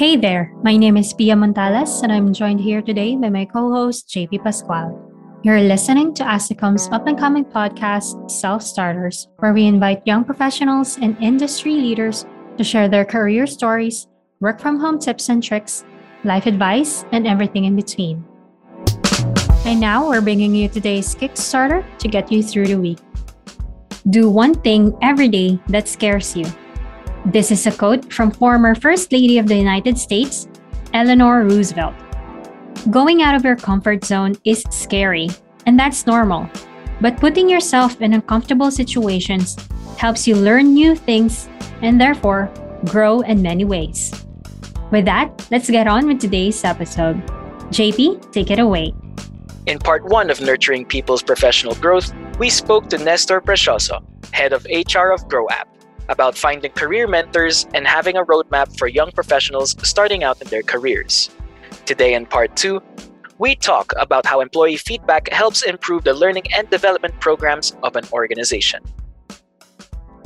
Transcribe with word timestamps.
Hey 0.00 0.16
there, 0.16 0.50
my 0.64 0.78
name 0.78 0.96
is 0.96 1.12
Pia 1.12 1.34
Montalas, 1.34 2.02
and 2.02 2.10
I'm 2.10 2.32
joined 2.32 2.58
here 2.58 2.80
today 2.80 3.16
by 3.16 3.28
my 3.28 3.44
co 3.44 3.70
host, 3.70 4.08
JP 4.08 4.42
Pascual. 4.42 4.96
You're 5.42 5.60
listening 5.60 6.14
to 6.14 6.24
ASICOM's 6.24 6.88
up 6.88 7.06
and 7.06 7.18
coming 7.18 7.44
podcast, 7.44 8.30
Self 8.30 8.62
Starters, 8.62 9.28
where 9.40 9.52
we 9.52 9.66
invite 9.66 10.06
young 10.06 10.24
professionals 10.24 10.96
and 10.96 11.18
industry 11.20 11.74
leaders 11.74 12.24
to 12.56 12.64
share 12.64 12.88
their 12.88 13.04
career 13.04 13.46
stories, 13.46 14.06
work 14.40 14.58
from 14.58 14.80
home 14.80 14.98
tips 14.98 15.28
and 15.28 15.42
tricks, 15.44 15.84
life 16.24 16.46
advice, 16.46 17.04
and 17.12 17.26
everything 17.26 17.66
in 17.66 17.76
between. 17.76 18.24
And 19.66 19.78
now 19.78 20.08
we're 20.08 20.22
bringing 20.22 20.54
you 20.54 20.70
today's 20.70 21.14
Kickstarter 21.14 21.84
to 21.98 22.08
get 22.08 22.32
you 22.32 22.42
through 22.42 22.68
the 22.68 22.80
week. 22.80 23.00
Do 24.08 24.30
one 24.30 24.54
thing 24.54 24.96
every 25.02 25.28
day 25.28 25.60
that 25.68 25.88
scares 25.88 26.34
you. 26.34 26.46
This 27.30 27.52
is 27.52 27.64
a 27.64 27.70
quote 27.70 28.12
from 28.12 28.32
former 28.32 28.74
First 28.74 29.12
Lady 29.12 29.38
of 29.38 29.46
the 29.46 29.54
United 29.54 29.96
States, 29.96 30.48
Eleanor 30.92 31.44
Roosevelt. 31.44 31.94
Going 32.90 33.22
out 33.22 33.36
of 33.36 33.44
your 33.44 33.54
comfort 33.54 34.04
zone 34.04 34.34
is 34.44 34.64
scary, 34.70 35.28
and 35.64 35.78
that's 35.78 36.08
normal. 36.08 36.50
But 37.00 37.18
putting 37.18 37.48
yourself 37.48 38.00
in 38.00 38.14
uncomfortable 38.14 38.72
situations 38.72 39.56
helps 39.96 40.26
you 40.26 40.34
learn 40.34 40.74
new 40.74 40.96
things 40.96 41.48
and 41.82 42.00
therefore 42.00 42.50
grow 42.86 43.20
in 43.20 43.40
many 43.40 43.64
ways. 43.64 44.10
With 44.90 45.04
that, 45.04 45.46
let's 45.52 45.70
get 45.70 45.86
on 45.86 46.08
with 46.08 46.18
today's 46.18 46.64
episode. 46.64 47.22
JP, 47.70 48.32
take 48.32 48.50
it 48.50 48.58
away. 48.58 48.92
In 49.66 49.78
part 49.78 50.04
one 50.04 50.30
of 50.30 50.40
Nurturing 50.40 50.84
People's 50.84 51.22
Professional 51.22 51.76
Growth, 51.76 52.12
we 52.40 52.50
spoke 52.50 52.88
to 52.88 52.98
Nestor 52.98 53.40
Precioso, 53.40 54.02
head 54.32 54.52
of 54.52 54.64
HR 54.64 55.12
of 55.12 55.28
GrowApp 55.28 55.70
about 56.10 56.36
finding 56.36 56.74
career 56.74 57.06
mentors 57.06 57.64
and 57.72 57.86
having 57.86 58.18
a 58.18 58.24
roadmap 58.26 58.76
for 58.76 58.90
young 58.90 59.10
professionals 59.14 59.78
starting 59.86 60.26
out 60.26 60.42
in 60.42 60.48
their 60.50 60.62
careers. 60.62 61.30
Today, 61.86 62.14
in 62.14 62.26
part 62.26 62.54
two, 62.58 62.82
we 63.38 63.54
talk 63.54 63.94
about 63.96 64.26
how 64.26 64.42
employee 64.42 64.76
feedback 64.76 65.32
helps 65.32 65.62
improve 65.62 66.04
the 66.04 66.12
learning 66.12 66.44
and 66.52 66.68
development 66.68 67.14
programs 67.20 67.72
of 67.82 67.96
an 67.96 68.04
organization. 68.12 68.84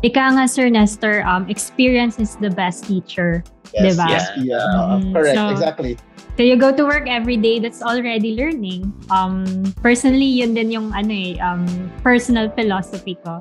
Ika 0.02 0.34
nga, 0.36 0.44
Sir 0.48 0.68
Nestor, 0.68 1.22
um, 1.24 1.48
experience 1.48 2.18
is 2.18 2.36
the 2.36 2.50
best 2.50 2.84
teacher. 2.84 3.44
Yes, 3.72 3.96
diba? 3.96 4.08
yes, 4.10 4.24
yeah, 4.36 4.60
Mhm. 5.00 5.12
correct, 5.14 5.38
So- 5.38 5.48
exactly. 5.48 5.96
So 6.34 6.42
you 6.42 6.58
go 6.58 6.74
to 6.74 6.82
work 6.82 7.06
every 7.06 7.38
day, 7.38 7.62
that's 7.62 7.78
already 7.78 8.34
learning. 8.34 8.90
Um, 9.06 9.46
personally, 9.78 10.26
yun 10.42 10.58
din 10.58 10.66
yung 10.74 10.90
ano 10.90 11.14
eh, 11.14 11.38
um, 11.38 11.62
personal 12.02 12.50
philosophy 12.58 13.14
ko. 13.22 13.38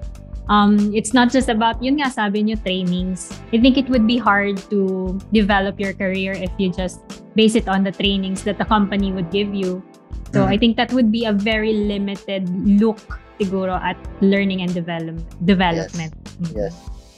Um, 0.49 0.91
it's 0.93 1.13
not 1.13 1.31
just 1.31 1.47
about, 1.47 1.79
yun 1.81 1.99
nga 2.03 2.11
sabi 2.11 2.43
nyo, 2.43 2.55
trainings. 2.59 3.31
I 3.53 3.59
think 3.63 3.77
it 3.77 3.87
would 3.87 4.05
be 4.05 4.17
hard 4.17 4.59
to 4.69 5.15
develop 5.31 5.79
your 5.79 5.93
career 5.93 6.33
if 6.35 6.51
you 6.59 6.67
just 6.71 6.99
base 7.35 7.55
it 7.55 7.67
on 7.71 7.83
the 7.83 7.91
trainings 7.95 8.43
that 8.43 8.57
the 8.59 8.65
company 8.67 9.11
would 9.15 9.31
give 9.31 9.55
you. 9.55 9.79
So 10.35 10.43
Mhm. 10.43 10.49
I 10.51 10.57
think 10.57 10.75
that 10.77 10.91
would 10.91 11.11
be 11.13 11.23
a 11.25 11.31
very 11.31 11.71
limited 11.87 12.49
look 12.67 12.99
siguro 13.39 13.79
at 13.79 13.95
learning 14.19 14.61
and 14.65 14.73
development. 14.73 15.23
development. 15.45 16.11
Mm. 16.41 16.51
Yes. 16.57 16.73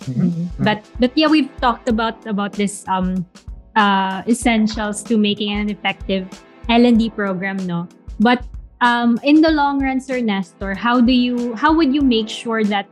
Mhm. 0.06 0.52
But 0.62 0.86
but 1.02 1.10
yeah, 1.17 1.28
we've 1.32 1.50
talked 1.58 1.89
about 1.89 2.20
about 2.30 2.54
this 2.54 2.86
um 2.86 3.26
uh 3.73 4.22
essentials 4.30 5.02
to 5.10 5.17
making 5.17 5.50
an 5.50 5.67
effective 5.73 6.30
L&D 6.70 7.10
program, 7.10 7.58
no. 7.66 7.88
But 8.20 8.44
um 8.86 9.17
in 9.23 9.42
the 9.42 9.50
long 9.50 9.82
run, 9.82 9.98
Sir 10.04 10.20
Nestor, 10.22 10.76
how 10.76 11.00
do 11.02 11.12
you 11.16 11.56
how 11.58 11.73
would 11.73 11.89
you 11.95 12.04
make 12.06 12.30
sure 12.30 12.62
that 12.67 12.86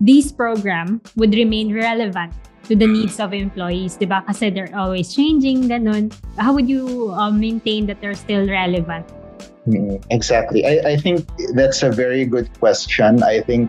these 0.00 0.32
program 0.32 1.00
would 1.16 1.34
remain 1.34 1.72
relevant 1.72 2.32
to 2.64 2.76
the 2.76 2.86
needs 2.86 3.20
of 3.20 3.32
employees, 3.32 3.96
'di 3.96 4.06
ba? 4.06 4.24
Kasi 4.26 4.50
they're 4.50 4.72
always 4.72 5.12
changing, 5.12 5.68
ganun. 5.68 6.10
How 6.40 6.56
would 6.56 6.68
you 6.68 7.12
um, 7.12 7.38
maintain 7.40 7.86
that 7.86 8.00
they're 8.00 8.16
still 8.16 8.48
relevant? 8.48 9.04
Mm, 9.68 10.00
Exactly. 10.10 10.64
I, 10.64 10.94
I 10.94 10.96
think 10.96 11.26
that's 11.52 11.82
a 11.82 11.90
very 11.90 12.24
good 12.24 12.48
question. 12.58 13.22
I 13.22 13.40
think 13.42 13.68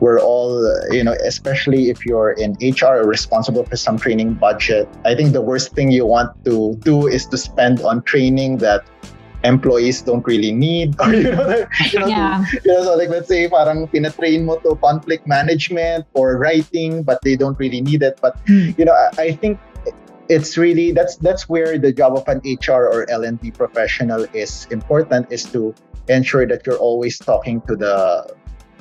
we're 0.00 0.20
all, 0.20 0.60
uh, 0.60 0.92
you 0.92 1.02
know, 1.02 1.16
especially 1.24 1.90
if 1.90 2.04
you're 2.04 2.32
in 2.32 2.54
HR 2.60 3.06
responsible 3.06 3.64
for 3.64 3.76
some 3.76 3.96
training 3.96 4.34
budget, 4.34 4.88
I 5.04 5.14
think 5.14 5.32
the 5.32 5.40
worst 5.40 5.72
thing 5.72 5.90
you 5.90 6.06
want 6.06 6.36
to 6.44 6.76
do 6.82 7.06
is 7.06 7.26
to 7.32 7.38
spend 7.38 7.80
on 7.82 8.02
training 8.02 8.58
that 8.58 8.84
employees 9.44 10.02
don't 10.02 10.26
really 10.26 10.50
need 10.52 10.96
or 11.00 11.12
you 11.14 11.30
know, 11.30 11.64
you 11.92 11.98
know, 12.00 12.06
Yeah. 12.08 12.44
you 12.64 12.72
know, 12.72 12.82
so 12.82 12.96
like 12.96 13.08
let's 13.08 13.28
say 13.28 13.48
parang 13.48 13.86
pinatrain 13.88 14.44
mo 14.44 14.56
to 14.64 14.74
conflict 14.80 15.28
management 15.28 16.08
or 16.16 16.36
writing 16.40 17.04
but 17.04 17.20
they 17.22 17.36
don't 17.36 17.58
really 17.60 17.80
need 17.80 18.02
it 18.02 18.18
but 18.20 18.34
Hmm. 18.48 18.72
you 18.76 18.84
know 18.84 18.92
I, 18.92 19.30
I 19.30 19.36
think 19.36 19.60
it's 20.28 20.56
really 20.56 20.92
that's 20.92 21.16
that's 21.20 21.48
where 21.48 21.76
the 21.78 21.92
job 21.92 22.16
of 22.16 22.24
an 22.28 22.40
HR 22.44 22.88
or 22.88 23.08
L&D 23.12 23.52
professional 23.52 24.24
is 24.32 24.66
important 24.72 25.28
is 25.30 25.44
to 25.52 25.74
ensure 26.08 26.48
that 26.48 26.64
you're 26.66 26.80
always 26.80 27.18
talking 27.20 27.60
to 27.68 27.76
the 27.76 28.24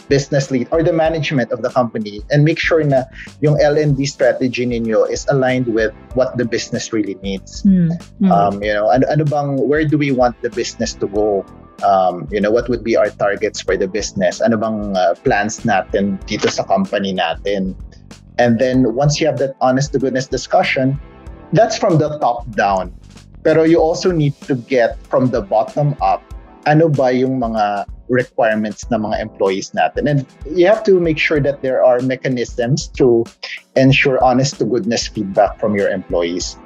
business 0.09 0.52
lead 0.52 0.68
or 0.72 0.84
the 0.84 0.94
management 0.94 1.52
of 1.52 1.62
the 1.62 1.69
company 1.69 2.22
and 2.31 2.44
make 2.44 2.59
sure 2.59 2.84
na 2.84 3.03
yung 3.41 3.59
L&D 3.62 4.06
strategy 4.06 4.66
ninyo 4.66 5.09
is 5.09 5.25
aligned 5.30 5.68
with 5.68 5.94
what 6.14 6.36
the 6.38 6.46
business 6.46 6.91
really 6.94 7.16
needs. 7.24 7.64
Mm. 7.64 7.91
Mm. 8.22 8.31
um, 8.31 8.63
you 8.63 8.74
know 8.74 8.90
ano, 8.90 9.08
ano 9.08 9.24
bang 9.24 9.58
where 9.68 9.86
do 9.86 9.97
we 9.97 10.12
want 10.12 10.36
the 10.42 10.50
business 10.50 10.94
to 10.94 11.08
go? 11.08 11.46
Um, 11.84 12.28
you 12.31 12.40
know 12.40 12.52
what 12.52 12.69
would 12.69 12.84
be 12.84 12.96
our 12.96 13.09
targets 13.09 13.62
for 13.62 13.75
the 13.75 13.88
business? 13.88 14.42
Ano 14.42 14.58
bang 14.58 14.96
uh, 14.96 15.16
plans 15.24 15.63
natin 15.63 16.19
dito 16.28 16.50
sa 16.50 16.63
company 16.63 17.13
natin? 17.13 17.75
And 18.42 18.58
then 18.58 18.96
once 18.97 19.22
you 19.22 19.28
have 19.28 19.38
that 19.40 19.56
honest 19.62 19.94
to 19.94 20.00
goodness 20.00 20.25
discussion 20.25 20.97
that's 21.53 21.78
from 21.78 22.02
the 22.02 22.18
top 22.18 22.50
down. 22.58 22.92
Pero 23.46 23.63
you 23.63 23.78
also 23.78 24.09
need 24.09 24.34
to 24.50 24.56
get 24.56 24.97
from 25.08 25.30
the 25.30 25.42
bottom 25.42 25.94
up 26.02 26.25
ano 26.66 26.88
ba 26.90 27.12
yung 27.12 27.40
mga 27.40 27.86
requirements 28.09 28.84
ng 28.91 29.00
mga 29.00 29.22
employees 29.22 29.72
natin 29.72 30.08
and 30.09 30.19
you 30.52 30.68
have 30.68 30.84
to 30.84 31.00
make 31.00 31.18
sure 31.18 31.40
that 31.40 31.62
there 31.64 31.80
are 31.84 32.00
mechanisms 32.03 32.88
to 32.91 33.24
ensure 33.75 34.19
honest 34.24 34.59
to 34.59 34.66
goodness 34.66 35.08
feedback 35.08 35.56
from 35.59 35.75
your 35.75 35.88
employees 35.88 36.59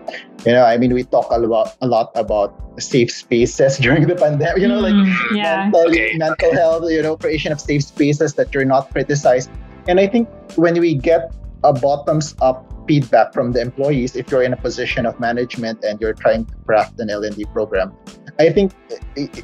you 0.46 0.52
know 0.52 0.66
i 0.66 0.78
mean 0.78 0.94
we 0.94 1.04
talk 1.06 1.30
a 1.30 1.38
lot 1.38 1.78
a 1.82 1.88
lot 1.88 2.10
about 2.18 2.54
safe 2.82 3.12
spaces 3.14 3.78
during 3.86 4.08
the 4.10 4.16
pandemic 4.18 4.58
you 4.58 4.68
know 4.68 4.82
like 4.82 4.98
Mm, 4.98 5.14
yeah. 5.36 5.70
mental, 5.70 5.86
Okay. 5.94 6.18
mental 6.18 6.52
health 6.58 6.90
you 6.90 7.02
know 7.06 7.14
creation 7.18 7.52
of 7.54 7.62
safe 7.62 7.84
spaces 7.86 8.34
that 8.34 8.50
you're 8.54 8.66
not 8.68 8.90
criticized 8.90 9.50
and 9.88 10.00
i 10.02 10.08
think 10.10 10.26
when 10.58 10.74
we 10.82 10.94
get 10.98 11.30
a 11.64 11.74
bottoms 11.74 12.34
up 12.42 12.66
feedback 12.88 13.34
from 13.34 13.52
the 13.52 13.60
employees 13.60 14.16
if 14.16 14.32
you're 14.32 14.44
in 14.44 14.54
a 14.54 14.62
position 14.64 15.06
of 15.06 15.20
management 15.20 15.84
and 15.84 16.00
you're 16.00 16.16
trying 16.16 16.46
to 16.48 16.56
craft 16.66 16.96
an 17.04 17.10
L&D 17.12 17.44
program 17.52 17.92
I 18.40 18.50
think 18.50 18.74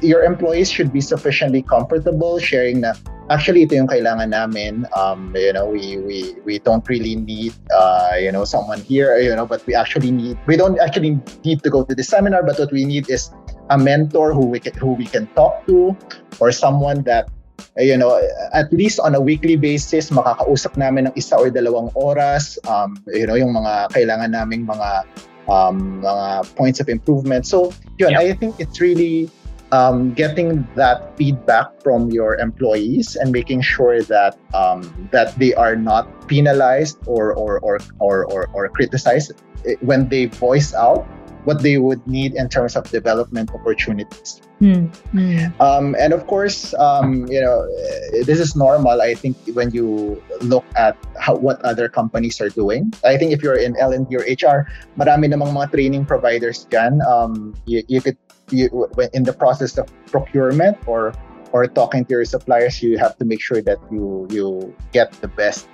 your 0.02 0.22
employees 0.22 0.70
should 0.70 0.92
be 0.92 1.00
sufficiently 1.00 1.62
comfortable 1.62 2.38
sharing 2.38 2.82
na 2.86 2.94
actually 3.30 3.66
ito 3.66 3.74
yung 3.74 3.90
kailangan 3.90 4.30
namin. 4.30 4.86
Um 4.94 5.34
you 5.34 5.50
know 5.52 5.66
we 5.66 5.98
we 5.98 6.38
we 6.46 6.54
don't 6.62 6.86
really 6.86 7.18
need 7.18 7.52
uh 7.74 8.14
you 8.14 8.30
know 8.30 8.46
someone 8.46 8.78
here 8.78 9.18
you 9.18 9.34
know 9.34 9.46
but 9.46 9.66
we 9.66 9.74
actually 9.74 10.14
need 10.14 10.38
we 10.46 10.54
don't 10.54 10.78
actually 10.78 11.18
need 11.42 11.62
to 11.66 11.70
go 11.70 11.82
to 11.82 11.94
the 11.94 12.06
seminar 12.06 12.46
but 12.46 12.58
what 12.58 12.70
we 12.70 12.86
need 12.86 13.10
is 13.10 13.34
a 13.70 13.78
mentor 13.78 14.30
who 14.30 14.46
we 14.46 14.60
can 14.60 14.74
who 14.78 14.94
we 14.94 15.08
can 15.08 15.26
talk 15.34 15.66
to 15.66 15.96
or 16.38 16.52
someone 16.52 17.02
that 17.02 17.26
you 17.74 17.98
know 17.98 18.14
at 18.54 18.70
least 18.70 19.02
on 19.02 19.18
a 19.18 19.20
weekly 19.20 19.56
basis 19.58 20.14
makakausap 20.14 20.78
namin 20.78 21.10
ng 21.10 21.14
isa 21.18 21.34
or 21.34 21.50
dalawang 21.50 21.90
oras. 21.98 22.62
Um 22.70 22.94
you 23.10 23.26
know 23.26 23.34
yung 23.34 23.50
mga 23.50 23.90
kailangan 23.90 24.30
naming 24.30 24.62
mga 24.68 25.02
um 25.48 26.00
mga 26.02 26.48
points 26.56 26.80
of 26.80 26.88
improvement 26.88 27.46
so 27.46 27.72
yun 27.98 28.12
Yeah. 28.12 28.24
i 28.24 28.32
think 28.32 28.56
it's 28.58 28.80
really 28.80 29.28
um, 29.72 30.14
getting 30.14 30.62
that 30.76 31.16
feedback 31.16 31.66
from 31.82 32.10
your 32.10 32.36
employees 32.36 33.16
and 33.16 33.32
making 33.32 33.60
sure 33.60 34.02
that 34.02 34.38
um, 34.54 34.86
that 35.10 35.34
they 35.34 35.54
are 35.54 35.74
not 35.74 36.06
penalized 36.28 36.98
or 37.06 37.34
or 37.34 37.58
or 37.58 37.80
or 37.98 38.24
or, 38.30 38.48
or 38.54 38.68
criticized 38.68 39.32
eh, 39.66 39.74
when 39.80 40.08
they 40.08 40.26
voice 40.26 40.74
out 40.74 41.02
what 41.44 41.62
they 41.62 41.78
would 41.78 42.04
need 42.06 42.34
in 42.34 42.48
terms 42.48 42.76
of 42.76 42.90
development 42.90 43.52
opportunities. 43.54 44.40
Mm, 44.60 44.88
mm. 45.12 45.60
Um, 45.60 45.94
and 45.98 46.12
of 46.12 46.26
course, 46.26 46.72
um, 46.74 47.26
you 47.28 47.40
know, 47.40 47.68
eh, 48.14 48.24
this 48.24 48.40
is 48.40 48.56
normal. 48.56 49.00
I 49.02 49.14
think 49.14 49.36
when 49.52 49.70
you 49.70 50.22
look 50.40 50.64
at 50.76 50.96
how, 51.20 51.36
what 51.36 51.60
other 51.62 51.88
companies 51.88 52.40
are 52.40 52.48
doing, 52.48 52.92
I 53.04 53.16
think 53.16 53.32
if 53.32 53.42
you're 53.42 53.58
in 53.58 53.76
L&D 53.76 54.16
or 54.16 54.24
HR, 54.24 54.68
marami 54.96 55.28
namang 55.28 55.52
mga 55.52 55.72
training 55.72 56.04
providers 56.06 56.66
dyan. 56.70 57.04
Um, 57.04 57.54
you, 57.66 57.82
you 57.88 58.00
could, 58.00 58.16
you, 58.50 58.88
in 59.12 59.24
the 59.24 59.32
process 59.32 59.76
of 59.78 59.88
procurement 60.06 60.78
or 60.86 61.12
or 61.52 61.68
talking 61.68 62.04
to 62.04 62.10
your 62.10 62.24
suppliers, 62.24 62.82
you 62.82 62.98
have 62.98 63.16
to 63.18 63.24
make 63.24 63.40
sure 63.40 63.62
that 63.62 63.78
you 63.90 64.26
you 64.28 64.74
get 64.92 65.12
the 65.22 65.28
best 65.28 65.70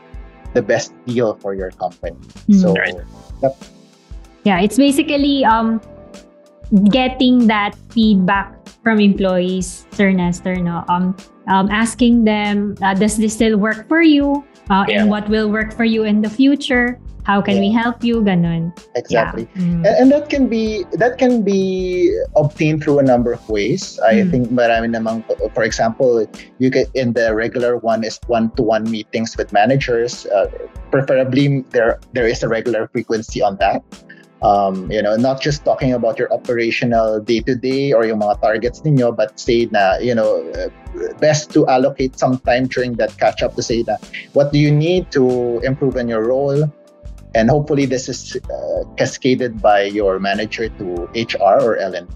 the 0.53 0.62
best 0.62 0.93
deal 1.06 1.35
for 1.41 1.55
your 1.55 1.71
company. 1.73 2.19
Mm. 2.49 2.61
So 2.61 2.75
Right. 2.75 3.00
Yeah, 4.45 4.61
it's 4.61 4.77
basically 4.77 5.45
um 5.45 5.81
getting 6.91 7.47
that 7.49 7.75
feedback 7.91 8.55
from 8.83 9.01
employees, 9.01 9.87
Sir 9.93 10.13
Nestor, 10.13 10.57
no? 10.57 10.85
Um, 10.89 11.17
um, 11.49 11.69
asking 11.71 12.25
them, 12.25 12.77
uh, 12.81 12.95
does 12.95 13.17
this 13.17 13.35
still 13.35 13.59
work 13.59 13.89
for 13.89 14.01
you? 14.03 14.45
Uh, 14.71 14.87
Yeah. 14.89 15.03
And 15.03 15.11
what 15.11 15.29
will 15.29 15.51
work 15.51 15.75
for 15.75 15.85
you 15.85 16.05
in 16.05 16.23
the 16.23 16.31
future? 16.31 16.99
How 17.25 17.43
can 17.43 17.61
we 17.61 17.71
help 17.71 18.03
you? 18.03 18.23
Ganun. 18.23 18.73
Exactly. 18.97 19.47
Yeah. 19.55 19.61
Mm. 19.63 19.85
And, 19.85 19.87
and 19.87 20.07
that 20.11 20.31
can 20.31 20.49
be 20.49 20.87
that 20.97 21.19
can 21.19 21.43
be 21.43 22.09
obtained 22.35 22.83
through 22.83 22.99
a 22.99 23.05
number 23.05 23.31
of 23.35 23.45
ways. 23.51 24.01
I 24.01 24.25
Mm. 24.25 24.31
think 24.31 24.45
marami 24.49 24.89
namang 24.95 25.27
for 25.53 25.63
example, 25.63 26.25
you 26.59 26.71
get 26.71 26.89
in 26.95 27.13
the 27.13 27.35
regular 27.35 27.77
one 27.77 28.03
is 28.09 28.19
one-to-one 28.27 28.89
meetings 28.89 29.37
with 29.37 29.53
managers. 29.53 30.25
Uh, 30.33 30.49
preferably 30.91 31.61
there 31.77 32.01
there 32.17 32.27
is 32.27 32.41
a 32.43 32.49
regular 32.49 32.89
frequency 32.89 33.43
on 33.45 33.61
that. 33.61 33.85
Um, 34.43 34.91
you 34.91 35.03
know, 35.03 35.17
not 35.17 35.41
just 35.41 35.65
talking 35.65 35.93
about 35.93 36.19
your 36.19 36.33
operational 36.33 37.21
day-to-day 37.21 37.93
or 37.93 38.07
yung 38.07 38.21
mga 38.21 38.41
targets 38.41 38.81
ninyo, 38.81 39.15
but 39.15 39.39
say 39.39 39.69
na, 39.71 39.99
you 40.01 40.15
know, 40.15 40.41
uh, 40.57 40.73
best 41.21 41.53
to 41.53 41.67
allocate 41.69 42.19
some 42.19 42.39
time 42.41 42.67
during 42.67 42.95
that 42.97 43.13
catch-up 43.19 43.55
to 43.57 43.63
say 43.63 43.85
na, 43.87 43.97
what 44.33 44.53
do 44.53 44.59
you 44.59 44.73
need 44.73 45.13
to 45.13 45.61
improve 45.61 45.97
in 45.97 46.09
your 46.09 46.25
role? 46.25 46.65
and 47.35 47.49
hopefully 47.49 47.87
this 47.87 48.09
is 48.09 48.37
uh, 48.51 48.83
cascaded 48.97 49.63
by 49.63 49.83
your 49.83 50.19
manager 50.19 50.69
to 50.69 51.09
HR 51.15 51.63
or 51.63 51.77
L&D. 51.77 52.07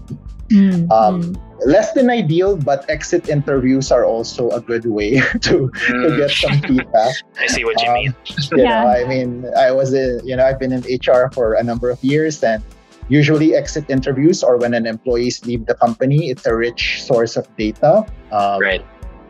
Mm, 0.49 0.91
Um, 0.91 1.21
mm. 1.23 1.41
Less 1.65 1.93
than 1.93 2.09
ideal, 2.09 2.57
but 2.57 2.83
exit 2.89 3.29
interviews 3.29 3.89
are 3.91 4.03
also 4.03 4.49
a 4.51 4.59
good 4.59 4.85
way 4.85 5.19
to, 5.47 5.71
to 5.71 6.09
Mm, 6.11 6.15
get 6.15 6.35
some 6.35 6.59
feedback. 6.67 7.15
I 7.39 7.47
see 7.47 7.63
what 7.63 7.79
you 7.81 7.87
Um, 7.87 7.93
mean. 7.95 8.15
You 8.51 8.63
Yeah. 8.63 8.83
know, 8.83 8.87
I 8.91 9.05
mean, 9.07 9.45
I 9.57 9.71
was, 9.71 9.93
in, 9.93 10.19
you 10.27 10.35
know, 10.35 10.43
I've 10.45 10.59
been 10.59 10.73
in 10.73 10.83
HR 10.83 11.31
for 11.33 11.53
a 11.55 11.63
number 11.63 11.89
of 11.89 12.03
years, 12.03 12.43
and 12.43 12.61
usually 13.07 13.55
exit 13.55 13.85
interviews 13.89 14.43
or 14.43 14.57
when 14.57 14.73
an 14.73 14.85
employees 14.85 15.45
leave 15.45 15.65
the 15.65 15.75
company, 15.75 16.29
it's 16.29 16.45
a 16.45 16.53
rich 16.55 17.01
source 17.03 17.37
of 17.37 17.47
data. 17.55 18.05
Um, 18.31 18.59
Right. 18.61 18.83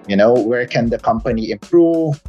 You 0.07 0.15
know, 0.17 0.33
where 0.33 0.65
can 0.67 0.89
the 0.89 0.97
company 0.99 1.51
improve? 1.51 2.21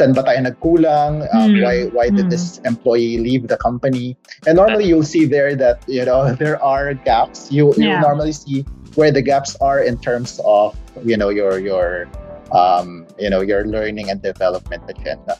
Saan 0.00 0.16
ba 0.16 0.24
tayo 0.24 0.40
nagkulang? 0.48 1.28
Mm. 1.28 1.36
Um, 1.36 1.50
Why 1.60 1.76
why 1.92 2.06
Mm. 2.08 2.16
did 2.16 2.26
this 2.32 2.56
employee 2.64 3.20
leave 3.20 3.52
the 3.52 3.60
company? 3.60 4.16
And 4.48 4.56
normally 4.56 4.88
you'll 4.88 5.04
see 5.04 5.28
there 5.28 5.52
that 5.60 5.84
you 5.84 6.08
know 6.08 6.32
there 6.40 6.56
are 6.64 6.96
gaps. 6.96 7.52
You 7.52 7.76
you 7.76 7.92
normally 8.00 8.32
see 8.32 8.64
where 8.96 9.12
the 9.12 9.20
gaps 9.20 9.60
are 9.60 9.84
in 9.84 10.00
terms 10.00 10.40
of 10.48 10.72
you 11.04 11.20
know 11.20 11.28
your 11.28 11.60
your 11.60 12.08
um, 12.56 13.04
you 13.20 13.28
know 13.28 13.44
your 13.44 13.68
learning 13.68 14.08
and 14.08 14.24
development 14.24 14.88
agenda. 14.88 15.36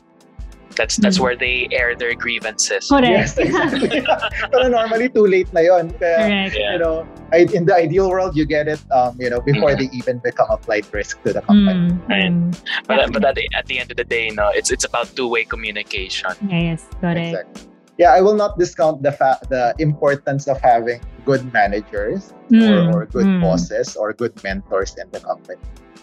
That's 0.81 0.97
that's 0.97 1.21
Mm. 1.21 1.25
where 1.29 1.37
they 1.37 1.69
air 1.77 1.93
their 1.93 2.17
grievances. 2.17 2.88
Correct. 2.88 3.12
Yes, 3.12 3.37
exactly. 3.44 4.00
Pero 4.53 4.73
normally 4.73 5.12
too 5.12 5.29
late 5.29 5.53
na 5.53 5.61
yon. 5.61 5.93
Kaya, 6.00 6.25
Correct. 6.25 6.56
Yeah. 6.56 6.73
you 6.73 6.79
know, 6.81 7.05
I, 7.37 7.44
in 7.53 7.69
the 7.69 7.77
ideal 7.77 8.09
world, 8.09 8.32
you 8.32 8.49
get 8.49 8.65
it, 8.65 8.81
um, 8.88 9.12
you 9.21 9.29
know, 9.29 9.44
before 9.44 9.77
Mm. 9.77 9.85
they 9.85 9.88
even 9.93 10.25
become 10.25 10.49
a 10.49 10.56
flight 10.56 10.88
risk 10.97 11.21
to 11.29 11.37
the 11.37 11.44
company. 11.44 11.93
Mm, 11.93 12.09
Right. 12.09 12.32
mm. 12.32 12.49
But, 12.88 13.12
but 13.12 13.21
at, 13.29 13.37
the, 13.37 13.44
at 13.53 13.69
the 13.69 13.77
end 13.77 13.93
of 13.93 14.00
the 14.00 14.09
day, 14.09 14.32
no, 14.32 14.49
it's 14.56 14.73
it's 14.73 14.88
about 14.88 15.12
two-way 15.12 15.44
communication. 15.44 16.32
Yes, 16.49 16.88
correct. 17.05 17.29
Exactly. 17.37 17.69
Yeah, 18.00 18.17
I 18.17 18.25
will 18.25 18.41
not 18.41 18.56
discount 18.56 19.05
the 19.05 19.12
fa- 19.12 19.44
the 19.53 19.77
importance 19.77 20.49
of 20.49 20.56
having 20.65 21.05
good 21.29 21.44
managers 21.53 22.32
Mm, 22.50 22.67
or, 22.67 22.79
or 22.91 23.00
good 23.06 23.29
mm, 23.29 23.38
bosses 23.44 23.94
or 23.94 24.11
good 24.17 24.32
mentors 24.43 24.97
in 24.99 25.06
the 25.15 25.21
company. 25.23 25.61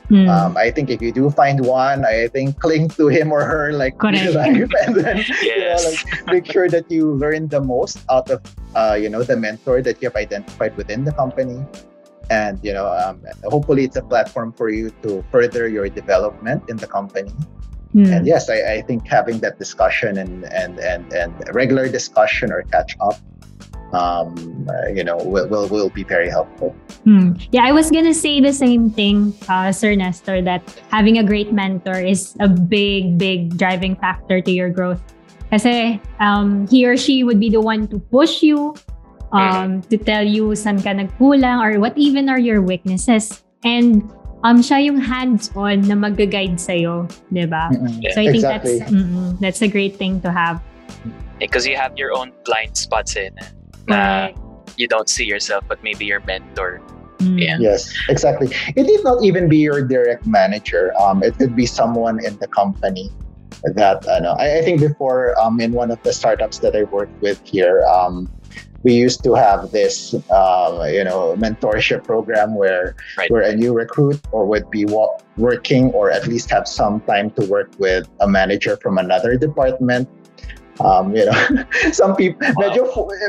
Mm. 0.09 0.29
Um, 0.29 0.57
I 0.57 0.71
think 0.71 0.89
if 0.89 1.01
you 1.01 1.11
do 1.11 1.29
find 1.29 1.65
one, 1.65 2.05
I 2.05 2.27
think 2.27 2.59
cling 2.59 2.89
to 2.99 3.07
him 3.07 3.31
or 3.31 3.43
her 3.43 3.73
like 3.73 3.97
Correct. 4.01 4.23
real 4.23 4.33
life, 4.33 4.71
and 4.85 4.95
then 4.95 5.17
you 5.41 5.59
know, 5.59 5.77
like 5.83 6.27
make 6.27 6.45
sure 6.45 6.69
that 6.69 6.89
you 6.89 7.11
learn 7.13 7.47
the 7.47 7.61
most 7.61 8.03
out 8.09 8.29
of 8.29 8.41
uh, 8.75 8.97
you 8.99 9.09
know 9.09 9.23
the 9.23 9.37
mentor 9.37 9.81
that 9.81 10.01
you 10.01 10.09
have 10.09 10.15
identified 10.15 10.75
within 10.77 11.03
the 11.03 11.11
company, 11.11 11.63
and 12.29 12.59
you 12.63 12.73
know 12.73 12.87
um, 12.87 13.21
hopefully 13.45 13.83
it's 13.83 13.95
a 13.95 14.03
platform 14.03 14.51
for 14.53 14.69
you 14.69 14.89
to 15.03 15.23
further 15.31 15.67
your 15.67 15.89
development 15.89 16.63
in 16.69 16.77
the 16.77 16.87
company. 16.87 17.31
Mm. 17.95 18.11
And 18.11 18.27
yes, 18.27 18.49
I, 18.49 18.77
I 18.77 18.81
think 18.81 19.07
having 19.07 19.39
that 19.39 19.57
discussion 19.57 20.17
and 20.17 20.45
and 20.51 20.79
and 20.79 21.11
and 21.13 21.33
regular 21.53 21.87
discussion 21.89 22.51
or 22.51 22.63
catch 22.63 22.95
up, 23.01 23.15
um, 23.93 24.35
you 24.93 25.03
know, 25.03 25.17
will, 25.17 25.47
will 25.47 25.67
will 25.67 25.89
be 25.89 26.03
very 26.03 26.29
helpful. 26.29 26.75
Hmm. 27.03 27.33
Yeah, 27.51 27.63
I 27.63 27.71
was 27.71 27.91
gonna 27.91 28.13
say 28.13 28.41
the 28.41 28.53
same 28.53 28.89
thing, 28.89 29.33
uh, 29.47 29.71
Sir 29.71 29.95
Nestor, 29.95 30.41
that 30.43 30.63
having 30.91 31.17
a 31.19 31.23
great 31.23 31.53
mentor 31.53 31.99
is 31.99 32.35
a 32.39 32.47
big, 32.47 33.17
big 33.17 33.57
driving 33.57 33.95
factor 33.95 34.41
to 34.41 34.51
your 34.51 34.69
growth. 34.69 35.01
Kasi 35.47 36.01
um, 36.19 36.67
he 36.67 36.83
or 36.83 36.97
she 36.97 37.23
would 37.23 37.39
be 37.39 37.49
the 37.49 37.61
one 37.61 37.87
to 37.87 37.99
push 38.11 38.43
you, 38.43 38.75
um, 39.31 39.81
to 39.87 39.95
tell 39.95 40.23
you 40.23 40.51
saan 40.51 40.83
ka 40.83 40.91
nagkulang 40.91 41.63
or 41.63 41.79
what 41.79 41.95
even 41.95 42.27
are 42.27 42.39
your 42.39 42.61
weaknesses. 42.61 43.43
And 43.63 44.03
um, 44.43 44.59
siya 44.59 44.91
yung 44.91 44.99
hands-on 44.99 45.87
na 45.87 45.95
mag-guide 45.95 46.59
sa'yo, 46.59 47.07
di 47.31 47.47
ba? 47.47 47.71
Yeah. 48.03 48.11
So 48.13 48.21
I 48.21 48.25
think 48.27 48.43
Exactly. 48.43 48.79
that's 48.79 48.91
mm, 48.91 49.39
that's 49.39 49.61
a 49.63 49.71
great 49.71 49.95
thing 49.95 50.19
to 50.21 50.31
have. 50.35 50.59
Because 51.39 51.65
you 51.65 51.77
have 51.79 51.95
your 51.95 52.11
own 52.11 52.33
blind 52.43 52.75
spots 52.75 53.15
in 53.15 53.31
it. 53.39 53.56
Na 53.87 54.29
you 54.77 54.87
don't 54.87 55.09
see 55.09 55.25
yourself, 55.25 55.63
but 55.67 55.81
maybe 55.83 56.05
your 56.05 56.19
mentor. 56.21 56.81
Mm. 57.17 57.41
Yeah. 57.41 57.57
Yes, 57.59 57.91
exactly. 58.09 58.47
It 58.75 58.83
need 58.83 59.03
not 59.03 59.23
even 59.23 59.49
be 59.49 59.57
your 59.57 59.81
direct 59.81 60.27
manager. 60.27 60.93
Um, 61.01 61.23
it 61.23 61.35
could 61.37 61.55
be 61.55 61.65
someone 61.65 62.23
in 62.23 62.37
the 62.37 62.47
company 62.47 63.09
that 63.63 64.07
I 64.07 64.19
know. 64.19 64.33
I, 64.37 64.59
I 64.59 64.61
think 64.61 64.81
before 64.81 65.33
um, 65.41 65.59
in 65.59 65.71
one 65.71 65.89
of 65.89 66.01
the 66.03 66.13
startups 66.13 66.59
that 66.59 66.75
I 66.75 66.83
worked 66.83 67.19
with 67.21 67.41
here, 67.43 67.83
um, 67.89 68.29
we 68.83 68.93
used 68.93 69.23
to 69.23 69.33
have 69.33 69.71
this 69.71 70.13
um, 70.29 70.85
you 70.93 71.03
know 71.03 71.33
mentorship 71.37 72.03
program 72.03 72.53
where 72.55 72.95
Right. 73.17 73.31
where 73.31 73.41
a 73.41 73.55
new 73.55 73.73
recruit 73.73 74.21
or 74.31 74.45
would 74.45 74.69
be 74.69 74.85
wa- 74.85 75.17
working 75.37 75.89
or 75.91 76.11
at 76.11 76.27
least 76.27 76.51
have 76.51 76.67
some 76.67 77.01
time 77.01 77.31
to 77.31 77.45
work 77.47 77.71
with 77.79 78.07
a 78.19 78.27
manager 78.27 78.77
from 78.77 78.99
another 78.99 79.35
department. 79.37 80.07
Um, 80.79 81.15
you 81.15 81.25
know, 81.25 81.33
some 81.91 82.15
people, 82.15 82.37
Wow. 82.55 82.69
medyo, 82.69 82.81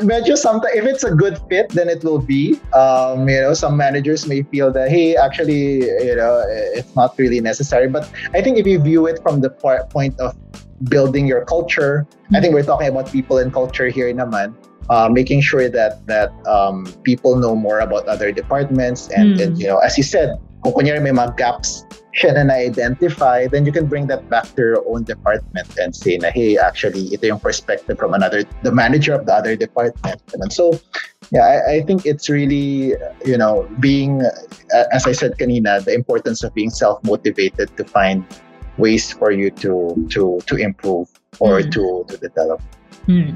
medyo 0.05 0.37
sometimes, 0.37 0.75
if 0.77 0.85
it's 0.85 1.05
a 1.05 1.15
good 1.15 1.41
fit, 1.49 1.71
then 1.71 1.89
it 1.89 2.05
will 2.05 2.19
be. 2.21 2.61
Um, 2.75 3.29
you 3.29 3.41
know, 3.41 3.55
some 3.55 3.77
managers 3.77 4.27
may 4.27 4.43
feel 4.43 4.73
that, 4.73 4.91
hey, 4.91 5.17
actually, 5.17 5.85
you 6.05 6.17
know, 6.17 6.45
it's 6.77 6.95
not 6.95 7.17
really 7.17 7.41
necessary. 7.41 7.89
But 7.89 8.09
I 8.35 8.43
think 8.43 8.59
if 8.59 8.67
you 8.67 8.79
view 8.81 9.07
it 9.07 9.21
from 9.23 9.41
the 9.41 9.51
po- 9.51 9.85
point 9.89 10.19
of 10.21 10.37
building 10.89 11.27
your 11.27 11.45
culture, 11.45 12.07
I 12.35 12.41
think 12.41 12.55
we're 12.55 12.63
talking 12.69 12.89
about 12.89 13.11
people 13.11 13.39
and 13.39 13.53
culture 13.53 13.89
here 13.89 14.13
naman. 14.13 14.55
Uh, 14.89 15.07
making 15.07 15.39
sure 15.39 15.69
that 15.69 16.01
that 16.09 16.33
um, 16.49 16.89
people 17.05 17.37
know 17.37 17.53
more 17.55 17.81
about 17.85 18.09
other 18.09 18.33
departments 18.33 19.13
and, 19.13 19.37
Mm. 19.37 19.43
and 19.45 19.51
you 19.61 19.69
know 19.69 19.77
as 19.85 20.01
you 20.01 20.03
said 20.03 20.41
kung 20.65 20.73
kunyari 20.73 20.97
may 20.97 21.13
mga 21.13 21.37
gaps 21.37 21.85
siya 22.15 22.35
na 22.35 22.43
na-identify, 22.45 23.47
then 23.49 23.67
you 23.67 23.73
can 23.73 23.87
bring 23.87 24.07
that 24.09 24.29
back 24.29 24.45
to 24.57 24.63
your 24.63 24.83
own 24.89 25.05
department 25.05 25.69
and 25.79 25.95
say 25.95 26.17
na, 26.17 26.31
hey, 26.31 26.57
actually, 26.57 27.13
ito 27.13 27.27
yung 27.27 27.41
perspective 27.41 27.99
from 27.99 28.15
another, 28.15 28.45
the 28.63 28.73
manager 28.73 29.13
of 29.13 29.27
the 29.27 29.35
other 29.35 29.57
department. 29.57 30.21
And 30.33 30.53
so, 30.53 30.79
yeah, 31.31 31.45
I, 31.45 31.77
I 31.77 31.83
think 31.83 32.07
it's 32.07 32.29
really, 32.29 32.97
you 33.25 33.37
know, 33.37 33.69
being, 33.79 34.23
uh, 34.25 34.85
as 34.93 35.07
I 35.07 35.13
said 35.13 35.37
kanina, 35.39 35.85
the 35.85 35.95
importance 35.95 36.43
of 36.43 36.55
being 36.55 36.71
self-motivated 36.71 37.77
to 37.77 37.85
find 37.85 38.25
ways 38.79 39.11
for 39.13 39.33
you 39.33 39.51
to 39.59 39.91
to 40.15 40.39
to 40.47 40.55
improve 40.55 41.11
or 41.43 41.59
Mm. 41.61 41.71
to 41.75 41.83
to 42.09 42.15
develop. 42.17 42.63
Mm. 43.11 43.35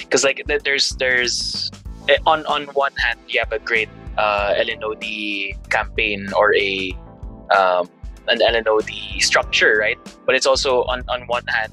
because 0.00 0.24
like 0.24 0.42
there's 0.46 0.90
there's 0.96 1.70
eh, 2.08 2.18
on 2.26 2.44
on 2.46 2.64
one 2.74 2.92
hand 2.96 3.18
you 3.28 3.40
have 3.40 3.52
a 3.52 3.58
great 3.58 3.88
uh, 4.18 4.54
L&D 4.56 5.56
campaign 5.70 6.28
or 6.36 6.54
a 6.54 6.92
um, 7.54 7.88
an 8.28 8.40
L&D 8.42 9.20
structure, 9.20 9.76
right? 9.78 9.98
But 10.26 10.34
it's 10.34 10.46
also 10.46 10.84
on 10.84 11.02
on 11.08 11.26
one 11.26 11.44
hand, 11.48 11.72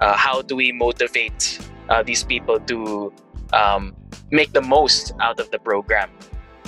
uh, 0.00 0.16
how 0.16 0.42
do 0.42 0.54
we 0.56 0.72
motivate 0.72 1.58
uh, 1.88 2.02
these 2.02 2.22
people 2.24 2.60
to 2.68 3.12
um, 3.52 3.94
make 4.30 4.52
the 4.52 4.60
most 4.62 5.12
out 5.20 5.38
of 5.40 5.50
the 5.50 5.58
program, 5.58 6.10